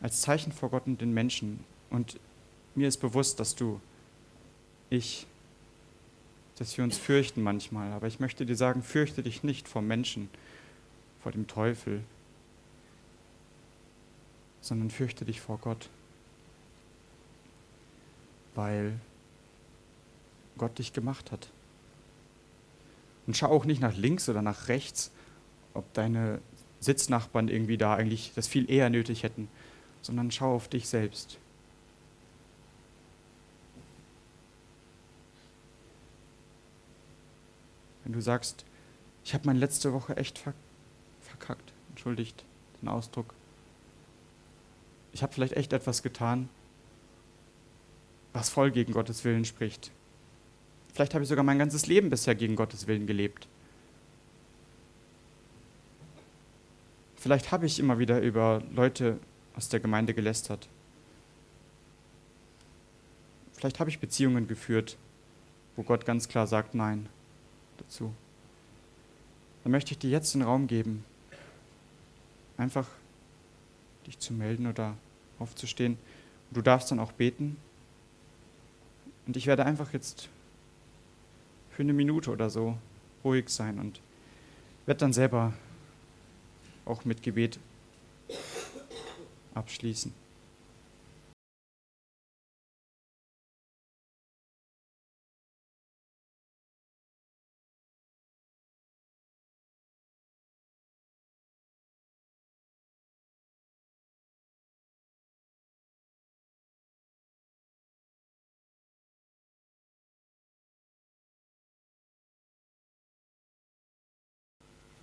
als 0.02 0.20
Zeichen 0.20 0.52
vor 0.52 0.68
Gott 0.70 0.86
und 0.86 1.00
den 1.00 1.14
Menschen. 1.14 1.64
Und 1.88 2.18
mir 2.74 2.88
ist 2.88 2.98
bewusst, 2.98 3.40
dass 3.40 3.54
du, 3.54 3.80
ich, 4.90 5.26
dass 6.58 6.76
wir 6.76 6.84
uns 6.84 6.98
fürchten 6.98 7.42
manchmal. 7.42 7.92
Aber 7.92 8.08
ich 8.08 8.20
möchte 8.20 8.44
dir 8.44 8.56
sagen, 8.56 8.82
fürchte 8.82 9.22
dich 9.22 9.44
nicht 9.44 9.68
vor 9.68 9.80
Menschen, 9.80 10.28
vor 11.22 11.30
dem 11.30 11.46
Teufel, 11.46 12.02
sondern 14.60 14.90
fürchte 14.90 15.24
dich 15.24 15.40
vor 15.40 15.58
Gott. 15.58 15.88
Weil 18.54 18.98
Gott 20.58 20.78
dich 20.78 20.92
gemacht 20.92 21.30
hat. 21.30 21.48
Und 23.26 23.36
schau 23.36 23.48
auch 23.48 23.64
nicht 23.64 23.80
nach 23.80 23.96
links 23.96 24.28
oder 24.28 24.42
nach 24.42 24.66
rechts, 24.66 25.12
ob 25.74 25.90
deine 25.94 26.40
Sitznachbarn 26.80 27.46
irgendwie 27.46 27.78
da 27.78 27.94
eigentlich 27.94 28.32
das 28.34 28.48
viel 28.48 28.68
eher 28.68 28.90
nötig 28.90 29.22
hätten, 29.22 29.48
sondern 30.02 30.30
schau 30.30 30.54
auf 30.54 30.68
dich 30.68 30.88
selbst. 30.88 31.38
Wenn 38.04 38.12
du 38.12 38.20
sagst, 38.20 38.64
ich 39.24 39.32
habe 39.32 39.46
meine 39.46 39.60
letzte 39.60 39.92
Woche 39.92 40.16
echt 40.16 40.42
verkackt, 41.20 41.72
entschuldigt 41.90 42.44
den 42.80 42.88
Ausdruck. 42.88 43.32
Ich 45.12 45.22
habe 45.22 45.32
vielleicht 45.32 45.54
echt 45.54 45.72
etwas 45.72 46.02
getan, 46.02 46.48
was 48.32 48.48
voll 48.48 48.70
gegen 48.70 48.92
Gottes 48.92 49.24
Willen 49.24 49.44
spricht. 49.44 49.92
Vielleicht 50.92 51.14
habe 51.14 51.22
ich 51.22 51.28
sogar 51.28 51.44
mein 51.44 51.58
ganzes 51.58 51.86
Leben 51.86 52.10
bisher 52.10 52.34
gegen 52.34 52.56
Gottes 52.56 52.86
Willen 52.86 53.06
gelebt. 53.06 53.46
Vielleicht 57.16 57.52
habe 57.52 57.66
ich 57.66 57.78
immer 57.78 57.98
wieder 57.98 58.20
über 58.20 58.62
Leute 58.72 59.20
aus 59.56 59.68
der 59.68 59.80
Gemeinde 59.80 60.14
gelästert. 60.14 60.68
Vielleicht 63.54 63.80
habe 63.80 63.90
ich 63.90 64.00
Beziehungen 64.00 64.48
geführt, 64.48 64.96
wo 65.76 65.82
Gott 65.82 66.04
ganz 66.04 66.28
klar 66.28 66.46
sagt 66.46 66.74
Nein 66.74 67.08
dazu. 67.78 68.12
Dann 69.62 69.72
möchte 69.72 69.92
ich 69.92 69.98
dir 69.98 70.10
jetzt 70.10 70.34
den 70.34 70.42
Raum 70.42 70.66
geben, 70.66 71.04
einfach 72.56 72.88
dich 74.06 74.18
zu 74.18 74.32
melden 74.32 74.66
oder 74.66 74.96
aufzustehen. 75.38 75.96
Und 76.50 76.56
du 76.56 76.62
darfst 76.62 76.90
dann 76.90 76.98
auch 76.98 77.12
beten. 77.12 77.56
Und 79.26 79.36
ich 79.36 79.46
werde 79.46 79.64
einfach 79.64 79.92
jetzt 79.92 80.28
für 81.70 81.82
eine 81.82 81.92
Minute 81.92 82.30
oder 82.30 82.50
so 82.50 82.76
ruhig 83.24 83.48
sein 83.48 83.78
und 83.78 84.00
werde 84.86 84.98
dann 84.98 85.12
selber 85.12 85.52
auch 86.84 87.04
mit 87.04 87.22
Gebet 87.22 87.58
abschließen. 89.54 90.12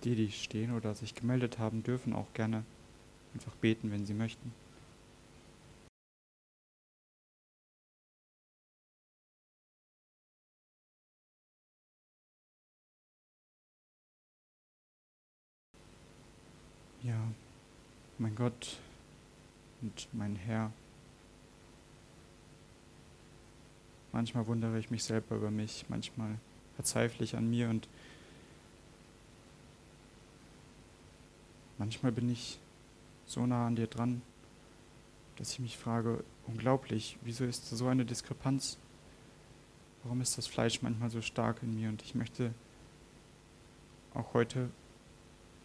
Die, 0.04 0.14
die 0.14 0.30
stehen 0.30 0.74
oder 0.74 0.94
sich 0.94 1.14
gemeldet 1.14 1.58
haben, 1.58 1.82
dürfen 1.82 2.14
auch 2.14 2.32
gerne 2.32 2.64
einfach 3.34 3.54
beten, 3.56 3.90
wenn 3.90 4.06
sie 4.06 4.14
möchten. 4.14 4.52
Ja, 17.02 17.16
mein 18.18 18.34
Gott 18.34 18.78
und 19.80 20.08
mein 20.12 20.36
Herr. 20.36 20.70
Manchmal 24.12 24.46
wundere 24.46 24.78
ich 24.78 24.90
mich 24.90 25.04
selber 25.04 25.36
über 25.36 25.50
mich, 25.50 25.86
manchmal 25.88 26.36
verzweifle 26.74 27.24
ich 27.24 27.36
an 27.36 27.48
mir 27.48 27.70
und 27.70 27.88
Manchmal 31.80 32.12
bin 32.12 32.28
ich 32.28 32.58
so 33.30 33.46
nah 33.46 33.68
an 33.68 33.76
dir 33.76 33.86
dran, 33.86 34.22
dass 35.36 35.52
ich 35.52 35.60
mich 35.60 35.78
frage, 35.78 36.24
unglaublich, 36.48 37.16
wieso 37.22 37.44
ist 37.44 37.70
da 37.70 37.76
so 37.76 37.86
eine 37.86 38.04
Diskrepanz? 38.04 38.76
Warum 40.02 40.20
ist 40.20 40.36
das 40.36 40.48
Fleisch 40.48 40.82
manchmal 40.82 41.10
so 41.10 41.22
stark 41.22 41.62
in 41.62 41.76
mir? 41.76 41.90
Und 41.90 42.02
ich 42.02 42.16
möchte 42.16 42.52
auch 44.14 44.34
heute 44.34 44.68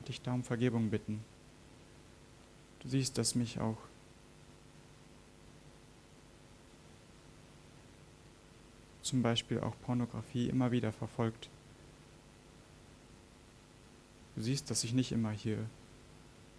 dich 0.07 0.21
da 0.21 0.33
um 0.33 0.43
Vergebung 0.43 0.91
bitten. 0.91 1.23
Du 2.81 2.89
siehst, 2.89 3.17
dass 3.17 3.33
mich 3.33 3.59
auch 3.59 3.77
zum 9.01 9.23
Beispiel 9.23 9.59
auch 9.59 9.73
Pornografie 9.81 10.49
immer 10.49 10.71
wieder 10.71 10.91
verfolgt. 10.91 11.49
Du 14.35 14.43
siehst, 14.43 14.69
dass 14.69 14.83
ich 14.83 14.93
nicht 14.93 15.11
immer 15.11 15.31
hier 15.31 15.57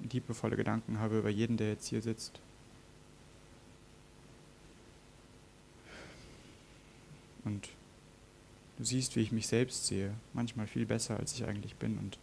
liebevolle 0.01 0.57
Gedanken 0.57 0.99
habe 0.99 1.18
über 1.18 1.30
jeden, 1.30 1.57
der 1.57 1.68
jetzt 1.68 1.86
hier 1.86 2.03
sitzt. 2.03 2.40
Und 7.44 7.68
du 8.76 8.84
siehst, 8.84 9.16
wie 9.16 9.20
ich 9.20 9.32
mich 9.32 9.47
selbst 9.47 9.86
sehe, 9.86 10.14
manchmal 10.32 10.66
viel 10.66 10.84
besser, 10.84 11.18
als 11.18 11.32
ich 11.34 11.44
eigentlich 11.44 11.76
bin, 11.76 11.99
und 11.99 12.18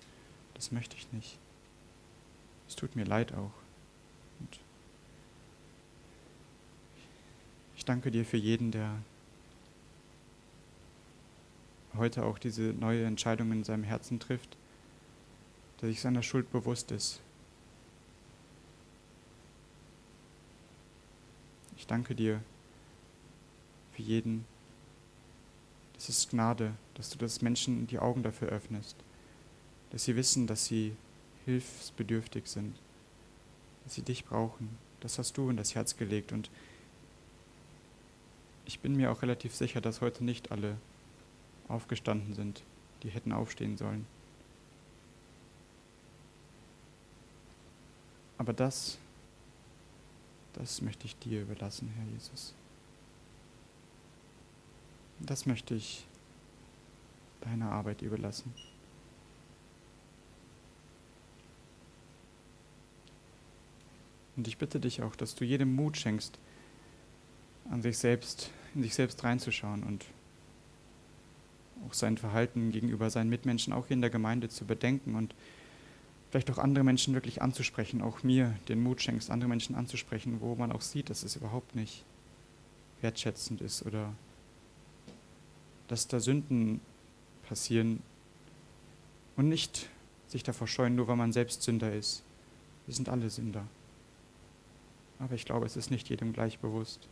das 0.53 0.71
möchte 0.71 0.97
ich 0.97 1.11
nicht. 1.13 1.37
Es 2.67 2.75
tut 2.75 2.95
mir 2.95 3.05
leid 3.05 3.33
auch. 3.33 3.53
Und 4.39 4.59
ich 7.77 7.85
danke 7.85 8.11
dir 8.11 8.25
für 8.25 8.37
jeden, 8.37 8.71
der 8.71 8.97
heute 11.95 12.25
auch 12.25 12.37
diese 12.37 12.61
neue 12.61 13.05
Entscheidung 13.05 13.51
in 13.51 13.63
seinem 13.63 13.83
Herzen 13.83 14.19
trifft, 14.19 14.57
der 15.81 15.89
sich 15.89 16.01
seiner 16.01 16.23
Schuld 16.23 16.51
bewusst 16.51 16.91
ist 16.91 17.21
Ich 21.83 21.87
danke 21.87 22.15
dir 22.15 22.41
für 23.91 24.03
jeden. 24.03 24.45
Das 25.95 26.07
ist 26.07 26.29
Gnade, 26.29 26.71
dass 26.93 27.09
du 27.09 27.17
das 27.17 27.41
Menschen 27.41 27.87
die 27.87 27.99
Augen 27.99 28.23
dafür 28.23 28.47
öffnest, 28.47 28.95
dass 29.89 30.05
sie 30.05 30.15
wissen, 30.15 30.47
dass 30.47 30.63
sie 30.63 30.95
hilfsbedürftig 31.43 32.47
sind, 32.47 32.73
dass 33.83 33.95
sie 33.95 34.01
dich 34.01 34.23
brauchen. 34.23 34.69
Das 35.01 35.19
hast 35.19 35.35
du 35.35 35.49
in 35.49 35.57
das 35.57 35.75
Herz 35.75 35.97
gelegt 35.97 36.31
und 36.31 36.49
ich 38.65 38.79
bin 38.79 38.95
mir 38.95 39.11
auch 39.11 39.21
relativ 39.21 39.53
sicher, 39.53 39.81
dass 39.81 39.99
heute 39.99 40.23
nicht 40.23 40.53
alle 40.53 40.77
aufgestanden 41.67 42.33
sind, 42.33 42.63
die 43.03 43.09
hätten 43.09 43.33
aufstehen 43.33 43.75
sollen. 43.75 44.07
Aber 48.37 48.53
das 48.53 48.99
das 50.53 50.81
möchte 50.81 51.05
ich 51.05 51.17
dir 51.17 51.41
überlassen, 51.41 51.91
Herr 51.95 52.05
Jesus. 52.13 52.53
Das 55.19 55.45
möchte 55.45 55.75
ich 55.75 56.05
deiner 57.41 57.71
Arbeit 57.71 58.01
überlassen. 58.01 58.53
Und 64.35 64.47
ich 64.47 64.57
bitte 64.57 64.79
dich 64.79 65.01
auch, 65.01 65.15
dass 65.15 65.35
du 65.35 65.45
jedem 65.45 65.75
Mut 65.75 65.97
schenkst, 65.97 66.39
an 67.69 67.81
sich 67.81 67.97
selbst, 67.97 68.49
in 68.73 68.83
sich 68.83 68.95
selbst 68.95 69.23
reinzuschauen 69.23 69.83
und 69.83 70.05
auch 71.87 71.93
sein 71.93 72.17
Verhalten 72.17 72.71
gegenüber 72.71 73.09
seinen 73.09 73.29
Mitmenschen, 73.29 73.73
auch 73.73 73.89
in 73.89 74.01
der 74.01 74.09
Gemeinde 74.09 74.49
zu 74.49 74.65
bedenken 74.65 75.15
und 75.15 75.35
vielleicht 76.33 76.49
auch 76.49 76.57
andere 76.57 76.83
Menschen 76.83 77.13
wirklich 77.13 77.43
anzusprechen, 77.43 78.01
auch 78.01 78.23
mir 78.23 78.57
den 78.67 78.81
Mut 78.81 79.03
schenkst, 79.03 79.29
andere 79.29 79.47
Menschen 79.47 79.75
anzusprechen, 79.75 80.41
wo 80.41 80.55
man 80.55 80.71
auch 80.71 80.81
sieht, 80.81 81.11
dass 81.11 81.21
es 81.21 81.35
überhaupt 81.35 81.75
nicht 81.75 82.03
wertschätzend 83.01 83.61
ist 83.61 83.85
oder 83.85 84.11
dass 85.87 86.07
da 86.07 86.19
Sünden 86.19 86.81
passieren 87.47 88.01
und 89.35 89.47
nicht 89.47 89.89
sich 90.27 90.41
davor 90.41 90.65
scheuen, 90.65 90.95
nur 90.95 91.07
weil 91.07 91.17
man 91.17 91.31
selbst 91.31 91.61
Sünder 91.61 91.93
ist. 91.93 92.23
Wir 92.87 92.95
sind 92.95 93.09
alle 93.09 93.29
Sünder. 93.29 93.67
Aber 95.19 95.35
ich 95.35 95.45
glaube, 95.45 95.67
es 95.67 95.77
ist 95.77 95.91
nicht 95.91 96.09
jedem 96.09 96.33
gleich 96.33 96.57
bewusst. 96.57 97.07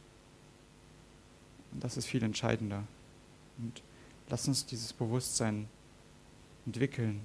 Und 1.73 1.83
das 1.83 1.95
ist 1.95 2.07
viel 2.07 2.23
entscheidender. 2.23 2.85
Und 3.59 3.83
lass 4.31 4.47
uns 4.47 4.65
dieses 4.65 4.93
Bewusstsein 4.93 5.67
entwickeln, 6.65 7.21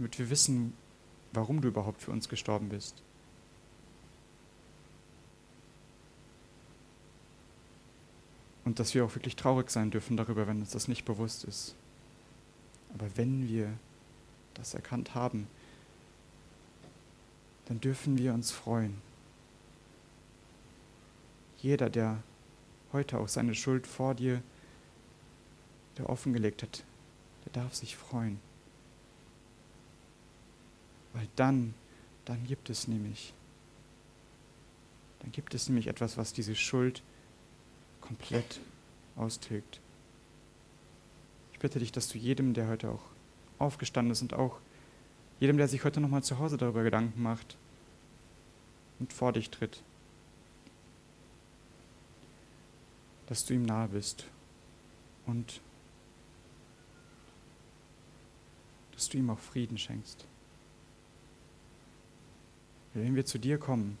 damit 0.00 0.18
wir 0.18 0.30
wissen, 0.30 0.72
warum 1.32 1.60
du 1.60 1.68
überhaupt 1.68 2.00
für 2.00 2.10
uns 2.10 2.30
gestorben 2.30 2.70
bist. 2.70 3.02
Und 8.64 8.78
dass 8.78 8.94
wir 8.94 9.04
auch 9.04 9.14
wirklich 9.14 9.36
traurig 9.36 9.70
sein 9.70 9.90
dürfen 9.90 10.16
darüber, 10.16 10.46
wenn 10.46 10.60
uns 10.60 10.70
das 10.70 10.88
nicht 10.88 11.04
bewusst 11.04 11.44
ist. 11.44 11.74
Aber 12.94 13.14
wenn 13.16 13.46
wir 13.46 13.74
das 14.54 14.72
erkannt 14.72 15.14
haben, 15.14 15.46
dann 17.66 17.78
dürfen 17.78 18.16
wir 18.16 18.32
uns 18.32 18.50
freuen. 18.50 19.02
Jeder, 21.58 21.90
der 21.90 22.22
heute 22.94 23.18
auch 23.18 23.28
seine 23.28 23.54
Schuld 23.54 23.86
vor 23.86 24.14
dir 24.14 24.42
der 25.98 26.08
offengelegt 26.08 26.62
hat, 26.62 26.84
der 27.44 27.52
darf 27.52 27.74
sich 27.74 27.96
freuen. 27.96 28.40
Weil 31.12 31.28
dann, 31.36 31.74
dann 32.24 32.44
gibt 32.46 32.70
es 32.70 32.88
nämlich, 32.88 33.34
dann 35.20 35.32
gibt 35.32 35.54
es 35.54 35.68
nämlich 35.68 35.86
etwas, 35.86 36.16
was 36.16 36.32
diese 36.32 36.54
Schuld 36.54 37.02
komplett 38.00 38.60
austilgt. 39.16 39.80
Ich 41.52 41.58
bitte 41.58 41.78
dich, 41.78 41.92
dass 41.92 42.08
du 42.08 42.18
jedem, 42.18 42.54
der 42.54 42.68
heute 42.68 42.90
auch 42.90 43.02
aufgestanden 43.58 44.12
ist 44.12 44.22
und 44.22 44.34
auch 44.34 44.58
jedem, 45.40 45.56
der 45.56 45.68
sich 45.68 45.84
heute 45.84 46.00
nochmal 46.00 46.22
zu 46.22 46.38
Hause 46.38 46.56
darüber 46.56 46.82
Gedanken 46.82 47.22
macht 47.22 47.56
und 48.98 49.12
vor 49.12 49.32
dich 49.32 49.50
tritt, 49.50 49.82
dass 53.26 53.44
du 53.44 53.54
ihm 53.54 53.62
nahe 53.64 53.88
bist 53.88 54.26
und 55.26 55.60
dass 58.92 59.08
du 59.08 59.18
ihm 59.18 59.30
auch 59.30 59.38
Frieden 59.38 59.78
schenkst. 59.78 60.26
Wenn 62.94 63.14
wir 63.14 63.24
zu 63.24 63.38
dir 63.38 63.58
kommen, 63.58 63.96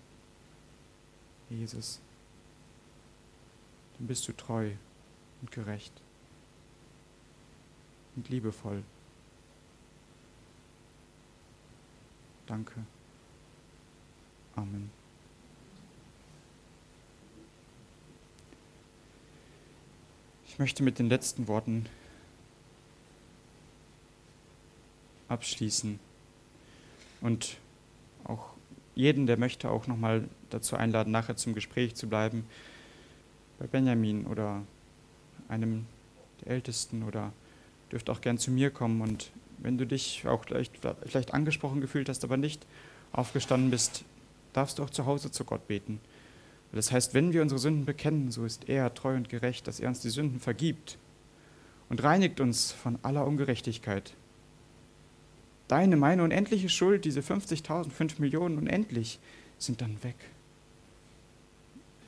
Jesus, 1.48 2.00
dann 3.98 4.06
bist 4.06 4.26
du 4.26 4.32
treu 4.32 4.72
und 5.40 5.50
gerecht 5.52 5.92
und 8.16 8.28
liebevoll. 8.28 8.82
Danke. 12.46 12.84
Amen. 14.56 14.90
Ich 20.46 20.58
möchte 20.58 20.82
mit 20.82 20.98
den 20.98 21.08
letzten 21.08 21.46
Worten 21.46 21.86
abschließen 25.28 26.00
und 27.20 27.56
jeden, 28.94 29.26
der 29.26 29.38
möchte, 29.38 29.70
auch 29.70 29.86
nochmal 29.86 30.28
dazu 30.50 30.76
einladen, 30.76 31.10
nachher 31.10 31.36
zum 31.36 31.54
Gespräch 31.54 31.94
zu 31.94 32.08
bleiben 32.08 32.44
bei 33.58 33.66
Benjamin 33.66 34.26
oder 34.26 34.62
einem 35.48 35.86
der 36.40 36.52
Ältesten 36.52 37.02
oder 37.02 37.32
dürft 37.92 38.10
auch 38.10 38.20
gern 38.20 38.38
zu 38.38 38.50
mir 38.50 38.70
kommen 38.70 39.00
und 39.00 39.30
wenn 39.58 39.76
du 39.76 39.86
dich 39.86 40.26
auch 40.26 40.44
vielleicht, 40.44 40.72
vielleicht 41.04 41.34
angesprochen 41.34 41.80
gefühlt 41.80 42.08
hast, 42.08 42.24
aber 42.24 42.36
nicht 42.36 42.66
aufgestanden 43.12 43.70
bist, 43.70 44.04
darfst 44.52 44.78
du 44.78 44.82
auch 44.82 44.90
zu 44.90 45.06
Hause 45.06 45.30
zu 45.30 45.44
Gott 45.44 45.66
beten. 45.68 46.00
Das 46.72 46.92
heißt, 46.92 47.14
wenn 47.14 47.32
wir 47.32 47.42
unsere 47.42 47.58
Sünden 47.58 47.84
bekennen, 47.84 48.30
so 48.30 48.44
ist 48.44 48.68
er 48.68 48.94
treu 48.94 49.16
und 49.16 49.28
gerecht, 49.28 49.66
dass 49.66 49.80
er 49.80 49.88
uns 49.88 50.00
die 50.00 50.10
Sünden 50.10 50.40
vergibt 50.40 50.98
und 51.88 52.02
reinigt 52.02 52.40
uns 52.40 52.72
von 52.72 52.98
aller 53.02 53.26
Ungerechtigkeit. 53.26 54.14
Deine, 55.70 55.96
meine 55.96 56.24
unendliche 56.24 56.68
Schuld, 56.68 57.04
diese 57.04 57.20
50.000, 57.20 57.90
5 57.90 58.18
Millionen 58.18 58.58
unendlich, 58.58 59.20
sind 59.56 59.80
dann 59.80 60.02
weg. 60.02 60.16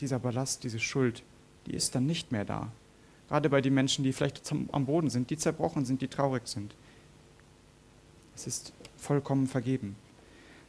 Dieser 0.00 0.18
Ballast, 0.18 0.64
diese 0.64 0.80
Schuld, 0.80 1.22
die 1.66 1.74
ist 1.74 1.94
dann 1.94 2.04
nicht 2.04 2.32
mehr 2.32 2.44
da. 2.44 2.72
Gerade 3.28 3.48
bei 3.48 3.60
den 3.60 3.72
Menschen, 3.72 4.02
die 4.02 4.12
vielleicht 4.12 4.42
am 4.72 4.86
Boden 4.86 5.10
sind, 5.10 5.30
die 5.30 5.36
zerbrochen 5.36 5.84
sind, 5.84 6.02
die 6.02 6.08
traurig 6.08 6.48
sind. 6.48 6.74
Es 8.34 8.48
ist 8.48 8.72
vollkommen 8.96 9.46
vergeben. 9.46 9.94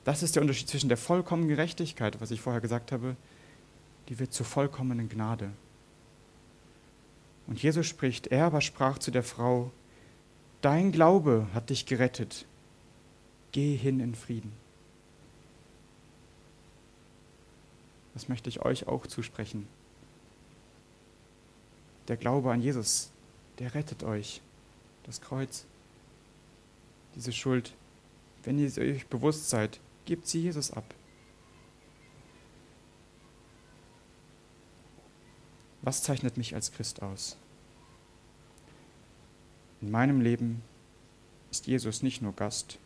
Das 0.03 0.21
ist 0.21 0.35
der 0.35 0.43
Unterschied 0.43 0.69
zwischen 0.69 0.87
der 0.87 0.97
vollkommenen 0.97 1.49
Gerechtigkeit, 1.49 2.21
was 2.21 2.29
ich 2.29 2.41
vorher 2.41 2.61
gesagt 2.61 2.91
habe, 2.91 3.15
die 4.07 4.19
wird 4.19 4.33
zur 4.33 4.45
vollkommenen 4.45 5.09
Gnade. 5.09 5.49
Und 7.47 7.63
Jesus 7.63 7.87
spricht, 7.87 8.27
er 8.27 8.45
aber 8.45 8.61
sprach 8.61 8.99
zu 8.99 9.09
der 9.09 9.23
Frau, 9.23 9.71
Dein 10.61 10.91
Glaube 10.91 11.47
hat 11.55 11.71
dich 11.71 11.87
gerettet, 11.87 12.45
geh 13.53 13.77
hin 13.77 14.01
in 14.01 14.15
Frieden. 14.15 14.51
Das 18.13 18.27
möchte 18.27 18.49
ich 18.49 18.63
euch 18.63 18.87
auch 18.87 19.07
zusprechen. 19.07 19.67
Der 22.09 22.17
Glaube 22.17 22.51
an 22.51 22.61
Jesus, 22.61 23.11
der 23.59 23.73
rettet 23.73 24.03
euch. 24.03 24.41
Das 25.03 25.21
Kreuz, 25.21 25.65
diese 27.15 27.31
Schuld, 27.31 27.73
wenn 28.43 28.59
ihr 28.59 28.71
euch 28.77 29.07
bewusst 29.07 29.49
seid, 29.49 29.79
gebt 30.05 30.27
sie 30.27 30.41
Jesus 30.41 30.71
ab. 30.71 30.93
Was 35.81 36.03
zeichnet 36.03 36.37
mich 36.37 36.55
als 36.55 36.71
Christ 36.71 37.01
aus? 37.01 37.37
In 39.81 39.91
meinem 39.91 40.21
Leben 40.21 40.61
ist 41.51 41.67
Jesus 41.67 42.03
nicht 42.03 42.21
nur 42.21 42.33
Gast, 42.33 42.79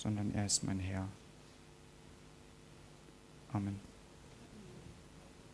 sondern 0.00 0.32
er 0.34 0.46
ist 0.46 0.64
mein 0.64 0.78
Herr. 0.78 1.06
Amen. 3.52 3.89